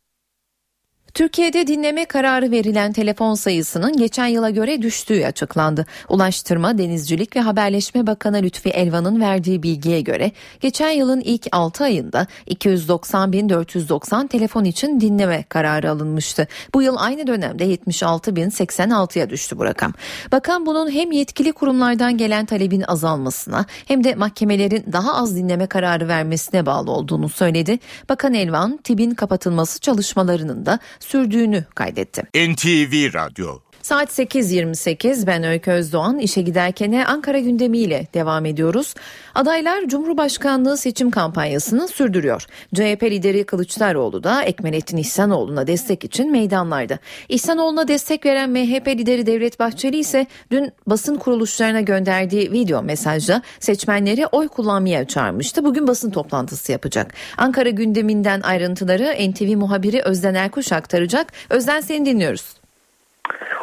[1.14, 5.86] Türkiye'de dinleme kararı verilen telefon sayısının geçen yıla göre düştüğü açıklandı.
[6.08, 12.26] Ulaştırma, Denizcilik ve Haberleşme Bakanı Lütfi Elvan'ın verdiği bilgiye göre geçen yılın ilk 6 ayında
[12.48, 16.48] 290.490 telefon için dinleme kararı alınmıştı.
[16.74, 19.92] Bu yıl aynı dönemde 76.086'ya düştü bu rakam.
[20.32, 26.08] Bakan bunun hem yetkili kurumlardan gelen talebin azalmasına hem de mahkemelerin daha az dinleme kararı
[26.08, 27.78] vermesine bağlı olduğunu söyledi.
[28.08, 32.22] Bakan Elvan, TİB'in kapatılması çalışmalarının da sürdüğünü kaydetti.
[32.34, 38.94] NTV Radyo Saat 8.28 ben Öykü Özdoğan işe giderken Ankara gündemiyle devam ediyoruz.
[39.34, 42.46] Adaylar Cumhurbaşkanlığı seçim kampanyasını sürdürüyor.
[42.74, 46.98] CHP lideri Kılıçdaroğlu da Ekmelettin İhsanoğlu'na destek için meydanlarda.
[47.28, 54.26] İhsanoğlu'na destek veren MHP lideri Devlet Bahçeli ise dün basın kuruluşlarına gönderdiği video mesajda seçmenleri
[54.26, 55.64] oy kullanmaya çağırmıştı.
[55.64, 57.14] Bugün basın toplantısı yapacak.
[57.38, 61.32] Ankara gündeminden ayrıntıları NTV muhabiri Özden Erkuş aktaracak.
[61.50, 62.59] Özden seni dinliyoruz.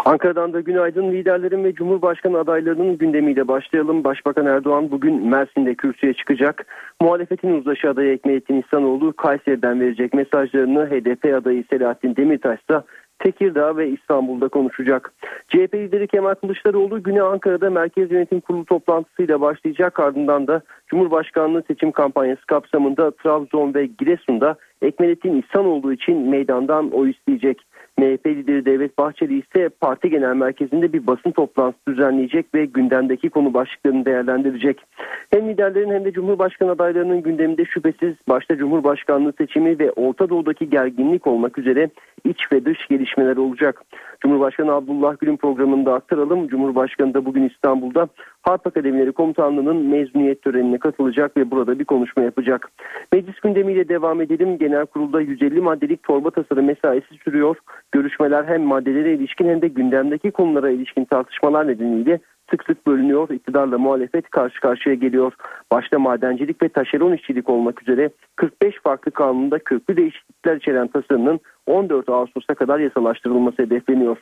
[0.05, 1.11] Ankara'dan da günaydın.
[1.11, 4.03] Liderlerin ve Cumhurbaşkanı adaylarının gündemiyle başlayalım.
[4.03, 6.65] Başbakan Erdoğan bugün Mersin'de kürsüye çıkacak.
[7.01, 12.82] Muhalefetin uzlaşı adayı Ekmelettin İhsanoğlu Kayseri'den verecek mesajlarını HDP adayı Selahattin Demirtaş ise
[13.20, 15.13] Tekirdağ ve İstanbul'da konuşacak.
[15.47, 19.99] CHP lideri Kemal Kılıçdaroğlu güne Ankara'da Merkez Yönetim Kurulu toplantısıyla başlayacak.
[19.99, 27.61] Ardından da Cumhurbaşkanlığı seçim kampanyası kapsamında Trabzon ve Giresun'da Ekmelettin İhsanoğlu için meydandan oy isteyecek.
[27.99, 33.53] MHP lideri Devlet Bahçeli ise parti genel merkezinde bir basın toplantısı düzenleyecek ve gündemdeki konu
[33.53, 34.81] başlıklarını değerlendirecek.
[35.29, 41.27] Hem liderlerin hem de Cumhurbaşkanı adaylarının gündeminde şüphesiz başta Cumhurbaşkanlığı seçimi ve Orta Doğu'daki gerginlik
[41.27, 41.89] olmak üzere
[42.25, 43.81] iç ve dış gelişmeler olacak.
[44.21, 46.47] Cumhurbaşkanı Abdullah Gül'ün programında aktaralım.
[46.47, 48.07] Cumhurbaşkanı da bugün İstanbul'da
[48.47, 52.71] Harp Akademileri Komutanlığı'nın mezuniyet törenine katılacak ve burada bir konuşma yapacak.
[53.13, 54.57] Meclis gündemiyle devam edelim.
[54.57, 57.55] Genel kurulda 150 maddelik torba tasarı mesaisi sürüyor.
[57.91, 62.19] Görüşmeler hem maddelere ilişkin hem de gündemdeki konulara ilişkin tartışmalar nedeniyle
[62.49, 63.29] sık sık bölünüyor.
[63.29, 65.33] İktidarla muhalefet karşı karşıya geliyor.
[65.71, 72.09] Başta madencilik ve taşeron işçilik olmak üzere 45 farklı kanunda köklü değişiklikler içeren tasarının 14
[72.09, 74.17] Ağustos'a kadar yasalaştırılması hedefleniyor.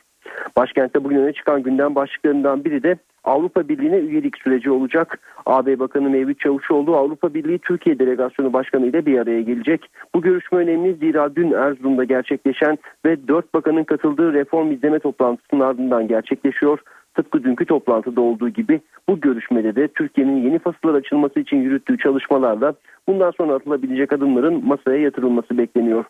[0.56, 5.18] Başkentte bugün öne çıkan gündem başlıklarından biri de Avrupa Birliği'ne üyelik süreci olacak.
[5.46, 9.90] AB Bakanı Mevlüt Çavuşoğlu Avrupa Birliği Türkiye Delegasyonu Başkanı ile bir araya gelecek.
[10.14, 16.08] Bu görüşme önemli zira dün Erzurum'da gerçekleşen ve dört bakanın katıldığı reform izleme toplantısının ardından
[16.08, 16.78] gerçekleşiyor.
[17.16, 22.74] Tıpkı dünkü toplantıda olduğu gibi bu görüşmede de Türkiye'nin yeni fasıllar açılması için yürüttüğü çalışmalarla
[23.08, 26.04] bundan sonra atılabilecek adımların masaya yatırılması bekleniyor.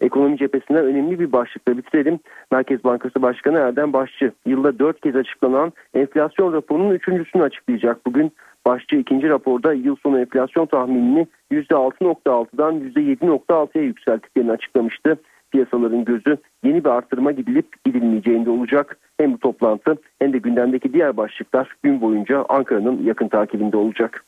[0.00, 2.18] Ekonomi cephesinden önemli bir başlıkla bitirelim.
[2.52, 8.32] Merkez Bankası Başkanı Erdem Başçı yılda dört kez açıklanan enflasyon raporunun üçüncüsünü açıklayacak bugün.
[8.66, 15.18] Başçı ikinci raporda yıl sonu enflasyon tahminini %6.6'dan %7.6'ya yükselttiklerini açıklamıştı
[15.52, 18.98] piyasaların gözü yeni bir arttırma gidilip gidilmeyeceğinde olacak.
[19.20, 24.24] Hem bu toplantı hem de gündemdeki diğer başlıklar gün boyunca Ankara'nın yakın takibinde olacak.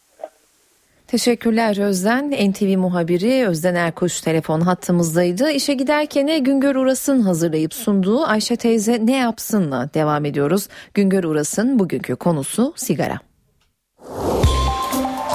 [1.07, 2.31] Teşekkürler Özden.
[2.31, 5.51] NTV muhabiri Özden Erkoç telefon hattımızdaydı.
[5.51, 10.69] İşe giderken Güngör Uras'ın hazırlayıp sunduğu Ayşe teyze ne yapsınla devam ediyoruz.
[10.95, 13.19] Güngör Uras'ın bugünkü konusu sigara.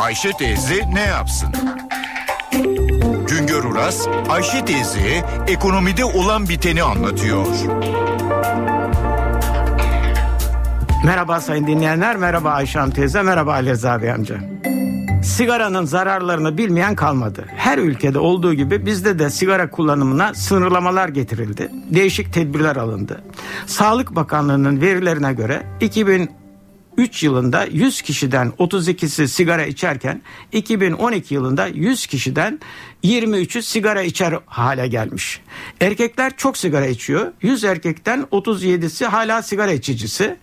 [0.01, 1.49] Ayşe teyze ne yapsın?
[3.59, 7.47] Güngör Uras, Ayşe teyze ekonomide olan biteni anlatıyor.
[11.05, 14.37] Merhaba sayın dinleyenler, merhaba Ayşe teyze, merhaba Ali Rıza Bey amca.
[15.23, 17.45] Sigaranın zararlarını bilmeyen kalmadı.
[17.55, 21.71] Her ülkede olduğu gibi bizde de sigara kullanımına sınırlamalar getirildi.
[21.89, 23.21] Değişik tedbirler alındı.
[23.65, 26.31] Sağlık Bakanlığı'nın verilerine göre 2000
[26.99, 30.21] 3 yılında 100 kişiden 32'si sigara içerken
[30.51, 32.59] 2012 yılında 100 kişiden
[33.03, 35.41] 23'ü sigara içer hale gelmiş.
[35.81, 37.31] Erkekler çok sigara içiyor.
[37.41, 40.37] 100 erkekten 37'si hala sigara içicisi.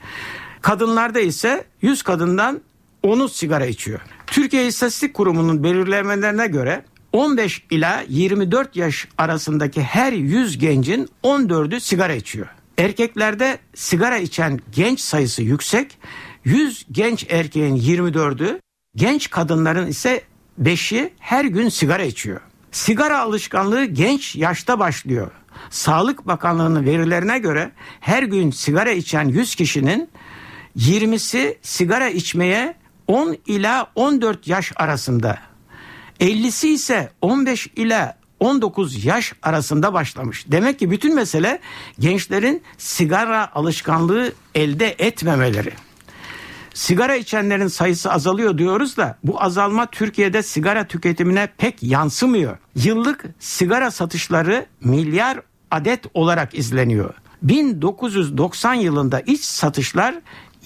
[0.60, 2.60] Kadınlarda ise 100 kadından
[3.04, 4.00] 10'u sigara içiyor.
[4.26, 12.14] Türkiye İstatistik Kurumu'nun belirlemelerine göre 15 ila 24 yaş arasındaki her 100 gencin 14'ü sigara
[12.14, 12.46] içiyor.
[12.78, 15.98] Erkeklerde sigara içen genç sayısı yüksek.
[16.46, 18.60] 100 genç erkeğin 24'ü,
[18.96, 20.22] genç kadınların ise
[20.62, 22.40] 5'i her gün sigara içiyor.
[22.72, 25.30] Sigara alışkanlığı genç yaşta başlıyor.
[25.70, 27.70] Sağlık Bakanlığı'nın verilerine göre
[28.00, 30.08] her gün sigara içen 100 kişinin
[30.78, 32.74] 20'si sigara içmeye
[33.06, 35.38] 10 ila 14 yaş arasında.
[36.20, 40.44] 50'si ise 15 ila 19 yaş arasında başlamış.
[40.48, 41.58] Demek ki bütün mesele
[41.98, 45.85] gençlerin sigara alışkanlığı elde etmemeleri.
[46.76, 52.58] Sigara içenlerin sayısı azalıyor diyoruz da bu azalma Türkiye'de sigara tüketimine pek yansımıyor.
[52.74, 57.14] Yıllık sigara satışları milyar adet olarak izleniyor.
[57.42, 60.14] 1990 yılında iç satışlar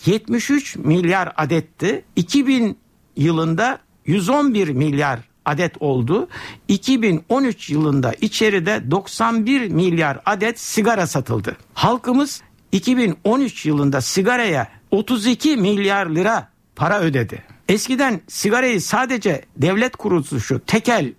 [0.06, 2.04] 73 milyar adetti.
[2.16, 2.78] 2000
[3.16, 6.28] yılında 111 milyar adet oldu.
[6.68, 11.56] 2013 yılında içeride 91 milyar adet sigara satıldı.
[11.74, 12.42] Halkımız
[12.72, 17.42] 2013 yılında sigaraya 32 milyar lira para ödedi.
[17.68, 21.12] Eskiden sigarayı sadece devlet kuruluşu tekel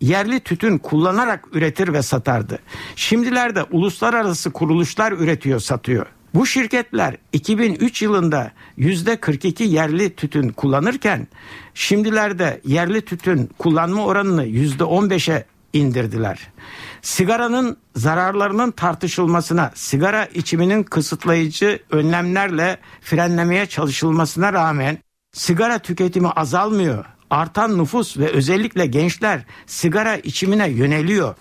[0.00, 2.58] yerli tütün kullanarak üretir ve satardı.
[2.96, 6.06] Şimdilerde uluslararası kuruluşlar üretiyor, satıyor.
[6.34, 11.28] Bu şirketler 2003 yılında yüzde 42 yerli tütün kullanırken
[11.74, 16.48] şimdilerde yerli tütün kullanma oranını yüzde 15'e indirdiler.
[17.02, 24.98] Sigaranın zararlarının tartışılmasına, sigara içiminin kısıtlayıcı önlemlerle frenlemeye çalışılmasına rağmen
[25.32, 27.04] sigara tüketimi azalmıyor.
[27.30, 31.34] Artan nüfus ve özellikle gençler sigara içimine yöneliyor.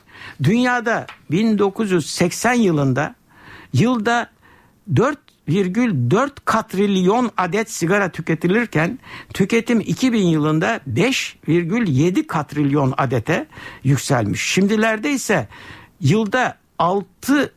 [0.43, 3.15] Dünyada 1980 yılında
[3.73, 4.29] yılda
[4.95, 5.17] 4
[5.49, 8.99] 1,4 katrilyon adet sigara tüketilirken
[9.33, 13.47] tüketim 2000 yılında 5,7 katrilyon adete
[13.83, 14.41] yükselmiş.
[14.41, 15.47] Şimdilerde ise
[16.01, 17.53] yılda 6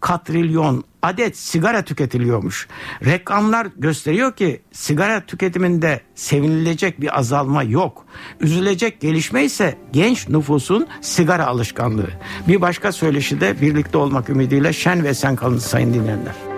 [0.00, 2.68] katrilyon adet sigara tüketiliyormuş.
[3.04, 8.06] Rakamlar gösteriyor ki sigara tüketiminde sevinilecek bir azalma yok.
[8.40, 12.10] Üzülecek gelişme ise genç nüfusun sigara alışkanlığı.
[12.48, 16.49] Bir başka söyleşi de birlikte olmak ümidiyle şen ve sen kalın sayın dinleyenler.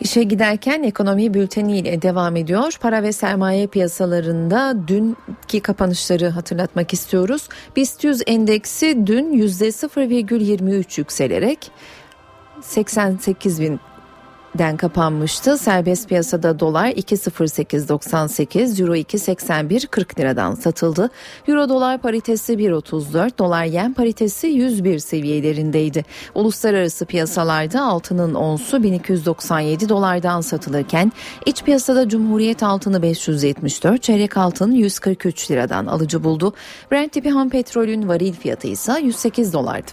[0.00, 2.78] İşe giderken ekonomi bülteni ile devam ediyor.
[2.80, 7.48] Para ve sermaye piyasalarında dünkü kapanışları hatırlatmak istiyoruz.
[7.76, 11.70] BIST 100 endeksi dün %0,23 yükselerek
[12.62, 13.80] 88 bin
[14.58, 15.58] den kapanmıştı.
[15.58, 21.10] Serbest piyasada dolar 2.0898, euro 2.8140 liradan satıldı.
[21.48, 26.04] Euro dolar paritesi 1.34, dolar yen paritesi 101 seviyelerindeydi.
[26.34, 31.12] Uluslararası piyasalarda altının onsu 1297 dolardan satılırken
[31.46, 36.54] iç piyasada Cumhuriyet altını 574, çeyrek altın 143 liradan alıcı buldu.
[36.92, 39.90] Brent tipi ham petrolün varil fiyatı ise 108 dolardı.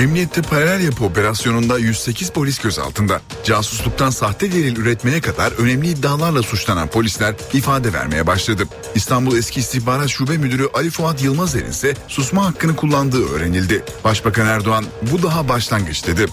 [0.00, 3.20] Emniyette paralel yapı operasyonunda 108 polis gözaltında.
[3.44, 8.62] Casusluktan sahte delil üretmeye kadar önemli iddialarla suçlanan polisler ifade vermeye başladı.
[8.94, 13.84] İstanbul Eski İstihbarat Şube Müdürü Ali Fuat Yılmazer'in ise susma hakkını kullandığı öğrenildi.
[14.04, 16.26] Başbakan Erdoğan bu daha başlangıç dedi.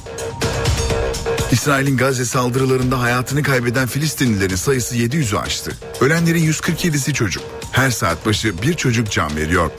[1.52, 5.72] İsrail'in Gazze saldırılarında hayatını kaybeden Filistinlilerin sayısı 700'ü aştı.
[6.02, 7.44] Ölenlerin 147'si çocuk.
[7.72, 9.72] Her saat başı bir çocuk can veriyor.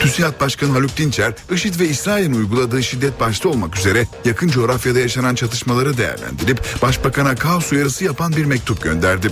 [0.00, 5.34] TÜSİAD Başkanı Haluk Dinçer, IŞİD ve İsrail'in uyguladığı şiddet başta olmak üzere yakın coğrafyada yaşanan
[5.34, 9.30] çatışmaları değerlendirip Başbakan'a kaos uyarısı yapan bir mektup gönderdi.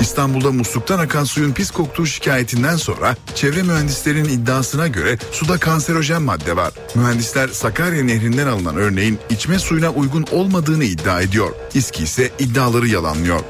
[0.00, 6.56] İstanbul'da musluktan akan suyun pis koktuğu şikayetinden sonra çevre mühendislerinin iddiasına göre suda kanserojen madde
[6.56, 6.72] var.
[6.94, 11.50] Mühendisler Sakarya Nehri'nden alınan örneğin içme suyuna uygun olmadığını iddia ediyor.
[11.74, 13.40] İSKİ ise iddiaları yalanlıyor.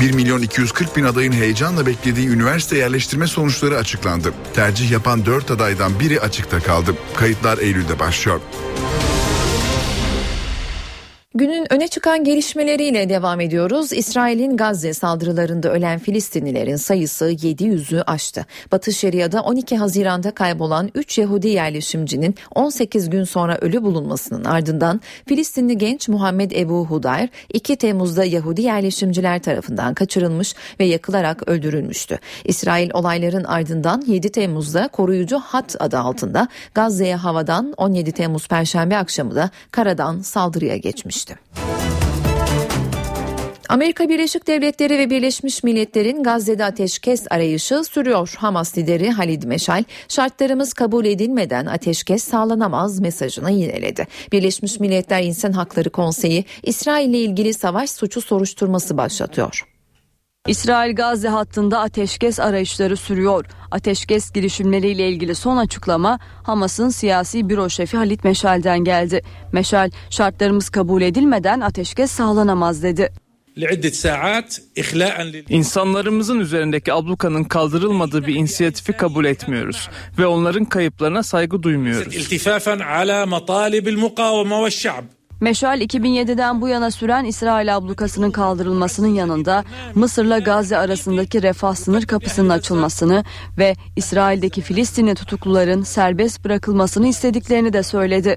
[0.00, 4.32] 1 milyon 240 bin adayın heyecanla beklediği üniversite yerleştirme sonuçları açıklandı.
[4.54, 6.94] Tercih yapan 4 adaydan biri açıkta kaldı.
[7.16, 8.40] Kayıtlar Eylül'de başlıyor.
[11.34, 13.92] Günün öne çıkan gelişmeleriyle devam ediyoruz.
[13.92, 18.46] İsrail'in Gazze saldırılarında ölen Filistinlilerin sayısı 700'ü aştı.
[18.72, 25.78] Batı Şeria'da 12 Haziran'da kaybolan 3 Yahudi yerleşimcinin 18 gün sonra ölü bulunmasının ardından Filistinli
[25.78, 32.18] genç Muhammed Ebu Hudayr 2 Temmuz'da Yahudi yerleşimciler tarafından kaçırılmış ve yakılarak öldürülmüştü.
[32.44, 39.34] İsrail olayların ardından 7 Temmuz'da koruyucu hat adı altında Gazze'ye havadan 17 Temmuz Perşembe akşamı
[39.34, 40.76] da karadan saldırıya
[41.20, 41.38] geçmişti.
[43.68, 48.34] Amerika Birleşik Devletleri ve Birleşmiş Milletler'in Gazze'de ateşkes arayışı sürüyor.
[48.38, 54.06] Hamas lideri Halid Meşal, şartlarımız kabul edilmeden ateşkes sağlanamaz mesajını yineledi.
[54.32, 59.69] Birleşmiş Milletler İnsan Hakları Konseyi, İsrail ile ilgili savaş suçu soruşturması başlatıyor.
[60.50, 63.46] İsrail Gazze hattında ateşkes arayışları sürüyor.
[63.70, 69.22] Ateşkes girişimleriyle ilgili son açıklama Hamas'ın siyasi büro şefi Halit Meşal'den geldi.
[69.52, 73.12] Meşal, şartlarımız kabul edilmeden ateşkes sağlanamaz dedi.
[75.48, 79.88] İnsanlarımızın üzerindeki ablukanın kaldırılmadığı bir inisiyatifi kabul etmiyoruz
[80.18, 82.16] ve onların kayıplarına saygı duymuyoruz.
[85.40, 89.64] Meşal 2007'den bu yana süren İsrail ablukasının kaldırılmasının yanında
[89.94, 93.24] Mısır'la Gazze arasındaki refah sınır kapısının açılmasını
[93.58, 98.36] ve İsrail'deki Filistinli tutukluların serbest bırakılmasını istediklerini de söyledi.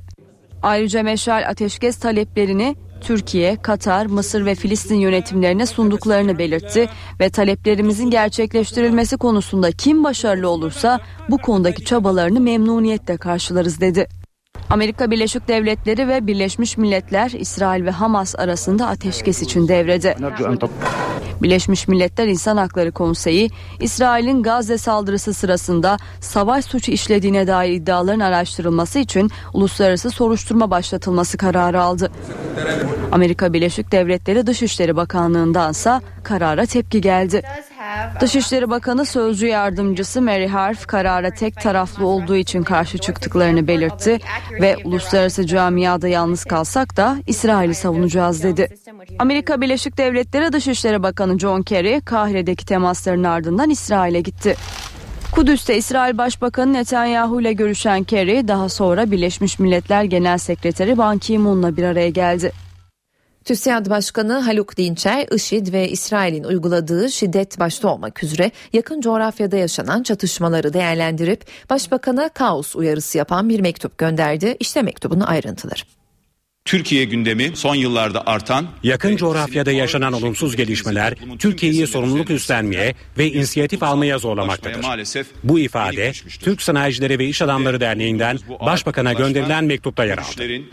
[0.62, 6.90] Ayrıca Meşal ateşkes taleplerini Türkiye, Katar, Mısır ve Filistin yönetimlerine sunduklarını belirtti
[7.20, 11.00] ve taleplerimizin gerçekleştirilmesi konusunda kim başarılı olursa
[11.30, 14.23] bu konudaki çabalarını memnuniyetle karşılarız dedi.
[14.74, 20.16] Amerika Birleşik Devletleri ve Birleşmiş Milletler İsrail ve Hamas arasında ateşkes için devrede.
[21.42, 23.50] Birleşmiş Milletler İnsan Hakları Konseyi,
[23.80, 31.82] İsrail'in Gazze saldırısı sırasında savaş suçu işlediğine dair iddiaların araştırılması için uluslararası soruşturma başlatılması kararı
[31.82, 32.12] aldı.
[33.12, 37.42] Amerika Birleşik Devletleri Dışişleri Bakanlığı'ndansa karara tepki geldi.
[38.20, 44.20] Dışişleri Bakanı Sözcü Yardımcısı Mary Harf karara tek taraflı olduğu için karşı çıktıklarını belirtti
[44.62, 48.68] ve uluslararası camiada yalnız kalsak da İsrail'i savunacağız dedi.
[49.20, 54.56] Amerika Birleşik Devletleri Dışişleri Bakanı John Kerry Kahire'deki temasların ardından İsrail'e gitti.
[55.32, 61.78] Kudüs'te İsrail Başbakanı Netanyahu ile görüşen Kerry daha sonra Birleşmiş Milletler Genel Sekreteri Ban Ki-moon'la
[61.78, 62.52] bir araya geldi.
[63.46, 70.04] TÜSİAD Başkanı Haluk Dinçer, IŞİD ve İsrail'in uyguladığı şiddet başta olmak üzere yakın coğrafyada yaşanan
[70.04, 74.58] çatışmaları değerlendirip Başbakan'a kaos uyarısı yapan bir mektup gönderdi.
[74.60, 75.82] İşte mektubun ayrıntıları.
[76.66, 83.84] Türkiye gündemi son yıllarda artan yakın coğrafyada yaşanan olumsuz gelişmeler Türkiye'yi sorumluluk üstlenmeye ve inisiyatif
[83.84, 84.86] almaya zorlamaktadır.
[85.44, 90.64] Bu ifade Türk Sanayicileri ve İş Adamları Derneği'nden Başbakan'a gönderilen mektupta yer aldı.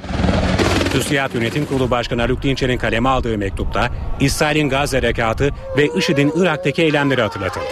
[0.93, 6.83] TÜSİAD Yönetim Kurulu Başkanı Haluk Dinçer'in kaleme aldığı mektupta İsrail'in Gazze harekatı ve IŞİD'in Irak'taki
[6.83, 7.65] eylemleri hatırlatıldı.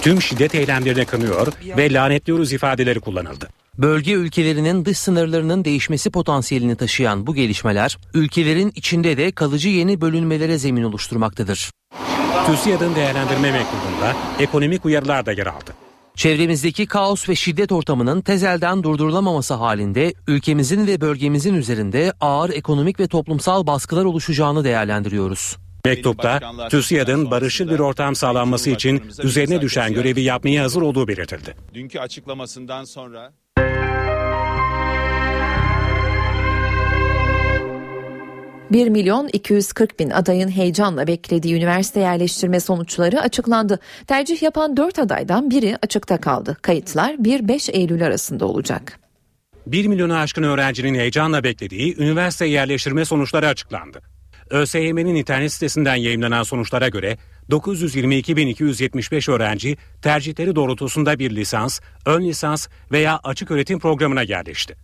[0.00, 3.48] Tüm şiddet eylemlerine kınıyor ve lanetliyoruz ifadeleri kullanıldı.
[3.78, 10.58] Bölge ülkelerinin dış sınırlarının değişmesi potansiyelini taşıyan bu gelişmeler ülkelerin içinde de kalıcı yeni bölünmelere
[10.58, 11.70] zemin oluşturmaktadır.
[12.46, 15.83] TÜSİAD'ın değerlendirme mektubunda ekonomik uyarılar da yer aldı.
[16.16, 23.08] Çevremizdeki kaos ve şiddet ortamının tezelden durdurulamaması halinde ülkemizin ve bölgemizin üzerinde ağır ekonomik ve
[23.08, 25.56] toplumsal baskılar oluşacağını değerlendiriyoruz.
[25.84, 26.40] Mektupta
[26.70, 31.56] TÜSİAD'ın barışçıl bir ortam sağlanması için üzerine düşen görevi yapmaya hazır olduğu belirtildi.
[31.74, 33.32] Dünkü açıklamasından sonra
[38.70, 43.78] 1 milyon 240 bin adayın heyecanla beklediği üniversite yerleştirme sonuçları açıklandı.
[44.06, 46.56] Tercih yapan 4 adaydan biri açıkta kaldı.
[46.62, 49.00] Kayıtlar 1-5 Eylül arasında olacak.
[49.66, 54.00] 1 milyonu aşkın öğrencinin heyecanla beklediği üniversite yerleştirme sonuçları açıklandı.
[54.50, 57.18] ÖSYM'nin internet sitesinden yayınlanan sonuçlara göre
[57.50, 64.83] 922.275 öğrenci tercihleri doğrultusunda bir lisans, ön lisans veya açık öğretim programına yerleşti.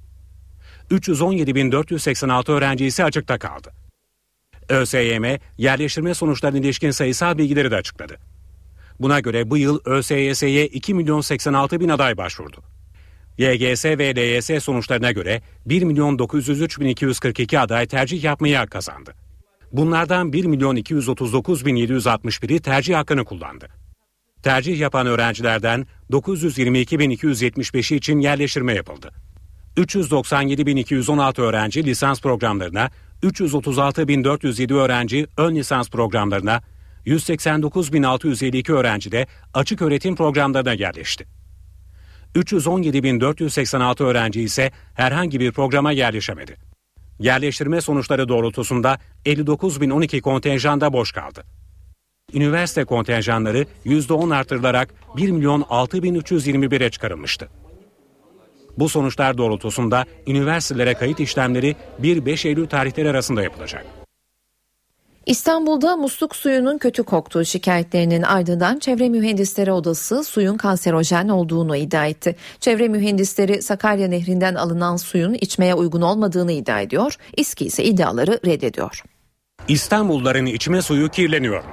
[0.91, 3.73] 317.486 öğrenci ise açıkta kaldı.
[4.69, 5.25] ÖSYM
[5.59, 8.17] yerleştirme sonuçlarına ilişkin sayısal bilgileri de açıkladı.
[9.01, 12.63] Buna göre bu yıl ÖSYS'ye 2 milyon 86 bin aday başvurdu.
[13.39, 19.15] YGS ve LYS sonuçlarına göre 1 milyon 903 bin 242 aday tercih yapmayı hak kazandı.
[19.73, 23.69] Bunlardan 1 milyon 239 bin 761'i tercih hakkını kullandı.
[24.43, 29.11] Tercih yapan öğrencilerden 922 bin 275'i için yerleştirme yapıldı.
[29.77, 32.91] 397.216 öğrenci lisans programlarına,
[33.23, 36.63] 336.407 öğrenci ön lisans programlarına,
[37.07, 41.27] 189.652 öğrenci de açık öğretim programlarına yerleşti.
[42.35, 46.57] 317.486 öğrenci ise herhangi bir programa yerleşemedi.
[47.19, 51.45] Yerleştirme sonuçları doğrultusunda 59.012 kontenjanda boş kaldı.
[52.35, 57.49] Üniversite kontenjanları %10 artırılarak 1 milyon 6.321'e çıkarılmıştı.
[58.79, 63.87] Bu sonuçlar doğrultusunda üniversitelere kayıt işlemleri 1-5 Eylül tarihleri arasında yapılacak.
[65.27, 72.37] İstanbul'da musluk suyunun kötü koktuğu şikayetlerinin ardından Çevre Mühendisleri Odası suyun kanserojen olduğunu iddia etti.
[72.61, 77.17] Çevre mühendisleri Sakarya Nehri'nden alınan suyun içmeye uygun olmadığını iddia ediyor.
[77.37, 79.03] İSKİ ise iddiaları reddediyor.
[79.69, 81.65] İstanbulluların içme suyu kirleniyor.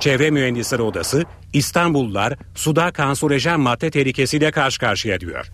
[0.00, 5.52] Çevre Mühendisleri Odası İstanbullular suda kanserojen madde tehlikesiyle karşı karşıya diyor.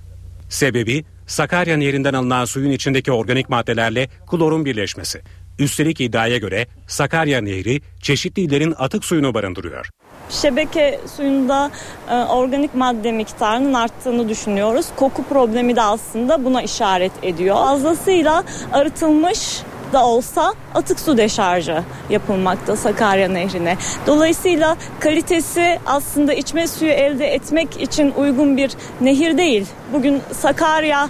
[0.51, 5.23] Sebebi Sakarya Nehri'nden alınan suyun içindeki organik maddelerle klorun birleşmesi.
[5.59, 9.91] Üstelik iddiaya göre Sakarya Nehri çeşitli illerin atık suyunu barındırıyor.
[10.31, 11.71] Şebeke suyunda
[12.11, 14.87] e, organik madde miktarının arttığını düşünüyoruz.
[14.97, 17.57] Koku problemi de aslında buna işaret ediyor.
[17.57, 19.63] Fazlasıyla arıtılmış
[19.93, 23.77] da olsa atık su deşarjı yapılmakta Sakarya Nehri'ne.
[24.07, 28.71] Dolayısıyla kalitesi aslında içme suyu elde etmek için uygun bir
[29.01, 29.67] nehir değil.
[29.93, 31.09] Bugün Sakarya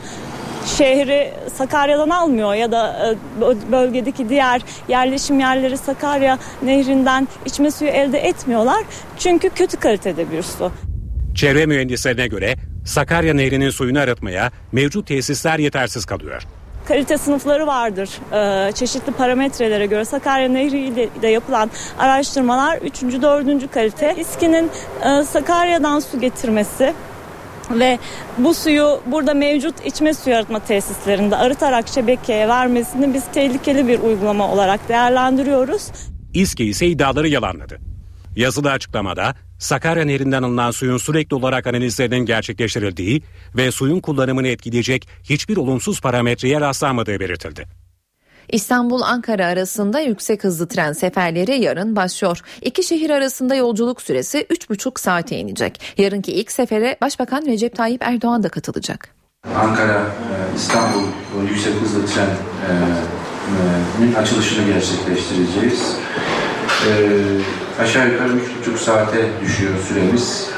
[0.67, 3.11] şehri Sakarya'dan almıyor ya da
[3.41, 8.85] e, bölgedeki diğer yerleşim yerleri Sakarya Nehri'nden içme suyu elde etmiyorlar.
[9.19, 10.73] Çünkü kötü kalitede bir su.
[11.35, 12.55] Çevre mühendislerine göre
[12.87, 16.43] Sakarya Nehri'nin suyunu arıtmaya mevcut tesisler yetersiz kalıyor
[16.91, 18.11] kalite sınıfları vardır.
[18.33, 23.03] Ee, çeşitli parametrelere göre Sakarya Nehri ile yapılan araştırmalar 3.
[23.03, 23.71] 4.
[23.71, 24.15] kalite.
[24.19, 24.71] İSKİ'nin
[25.05, 26.95] e, Sakarya'dan su getirmesi
[27.71, 27.99] ve
[28.39, 34.53] bu suyu burada mevcut içme suyu arıtma tesislerinde arıtarak şebekeye vermesini biz tehlikeli bir uygulama
[34.53, 35.83] olarak değerlendiriyoruz.
[36.35, 37.90] İSKİ ise iddiaları yalanladı.
[38.37, 43.23] Yazılı açıklamada Sakarya Nehri'nden alınan suyun sürekli olarak analizlerinin gerçekleştirildiği
[43.57, 47.67] ve suyun kullanımını etkileyecek hiçbir olumsuz parametreye rastlanmadığı belirtildi.
[48.53, 52.41] İstanbul-Ankara arasında yüksek hızlı tren seferleri yarın başlıyor.
[52.63, 55.81] İki şehir arasında yolculuk süresi 3,5 saate inecek.
[55.99, 59.15] Yarınki ilk sefere Başbakan Recep Tayyip Erdoğan da katılacak.
[59.57, 61.03] Ankara e, İstanbul
[61.51, 65.97] yüksek hızlı trenin açılışını gerçekleştireceğiz.
[66.87, 66.91] Ee,
[67.81, 70.51] aşağı yukarı üç buçuk saate düşüyor süremiz.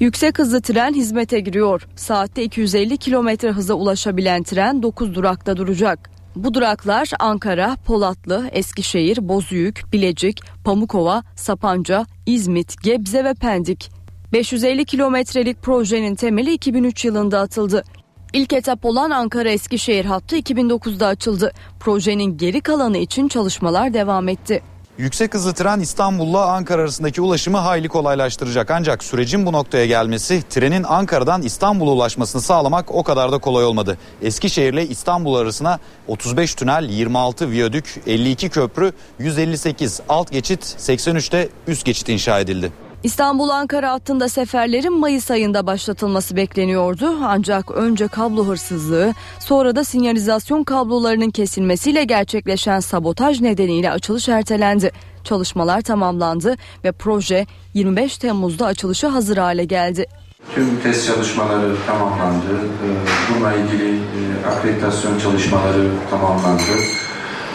[0.00, 1.86] Yüksek hızlı tren hizmete giriyor.
[1.96, 6.10] Saatte 250 kilometre hıza ulaşabilen tren 9 durakta duracak.
[6.36, 13.90] Bu duraklar Ankara, Polatlı, Eskişehir, Bozüyük, Bilecik, Pamukova, Sapanca, İzmit, Gebze ve Pendik.
[14.32, 17.84] 550 kilometrelik projenin temeli 2003 yılında atıldı.
[18.32, 21.52] İlk etap olan Ankara-Eskişehir hattı 2009'da açıldı.
[21.80, 24.62] Projenin geri kalanı için çalışmalar devam etti.
[24.98, 28.70] Yüksek hızlı tren İstanbul'la Ankara arasındaki ulaşımı hayli kolaylaştıracak.
[28.70, 33.98] Ancak sürecin bu noktaya gelmesi trenin Ankara'dan İstanbul'a ulaşmasını sağlamak o kadar da kolay olmadı.
[34.22, 41.84] Eskişehir ile İstanbul arasına 35 tünel, 26 viyadük, 52 köprü, 158 alt geçit, 83'te üst
[41.84, 42.72] geçit inşa edildi.
[43.02, 47.12] İstanbul-Ankara hattında seferlerin Mayıs ayında başlatılması bekleniyordu.
[47.24, 54.90] Ancak önce kablo hırsızlığı, sonra da sinyalizasyon kablolarının kesilmesiyle gerçekleşen sabotaj nedeniyle açılış ertelendi.
[55.24, 60.06] Çalışmalar tamamlandı ve proje 25 Temmuz'da açılışa hazır hale geldi.
[60.54, 62.54] Tüm test çalışmaları tamamlandı.
[62.84, 66.62] Ee, Bununla ilgili e, akreditasyon çalışmaları tamamlandı.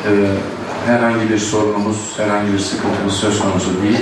[0.08, 0.28] Ee,
[0.86, 4.00] Herhangi bir sorunumuz, herhangi bir sıkıntımız söz konusu değil.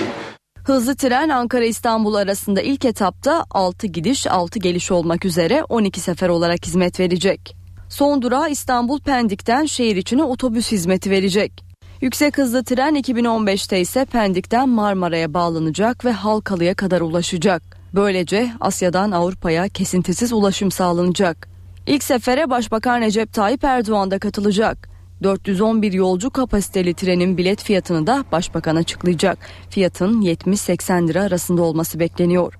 [0.63, 6.65] Hızlı tren Ankara-İstanbul arasında ilk etapta 6 gidiş 6 geliş olmak üzere 12 sefer olarak
[6.65, 7.55] hizmet verecek.
[7.89, 11.63] Son durağı İstanbul Pendik'ten şehir içine otobüs hizmeti verecek.
[12.01, 17.63] Yüksek hızlı tren 2015'te ise Pendik'ten Marmara'ya bağlanacak ve Halkalı'ya kadar ulaşacak.
[17.93, 21.47] Böylece Asya'dan Avrupa'ya kesintisiz ulaşım sağlanacak.
[21.87, 24.90] İlk sefere Başbakan Recep Tayyip Erdoğan da katılacak.
[25.23, 29.37] 411 yolcu kapasiteli trenin bilet fiyatını da başbakan açıklayacak.
[29.69, 32.53] Fiyatın 70-80 lira arasında olması bekleniyor.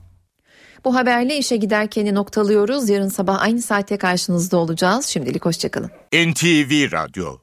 [0.86, 2.90] Bu haberle işe giderkeni noktalıyoruz.
[2.90, 5.06] Yarın sabah aynı saate karşınızda olacağız.
[5.06, 5.92] Şimdilik hoşçakalın.
[6.14, 7.42] NTV Radyo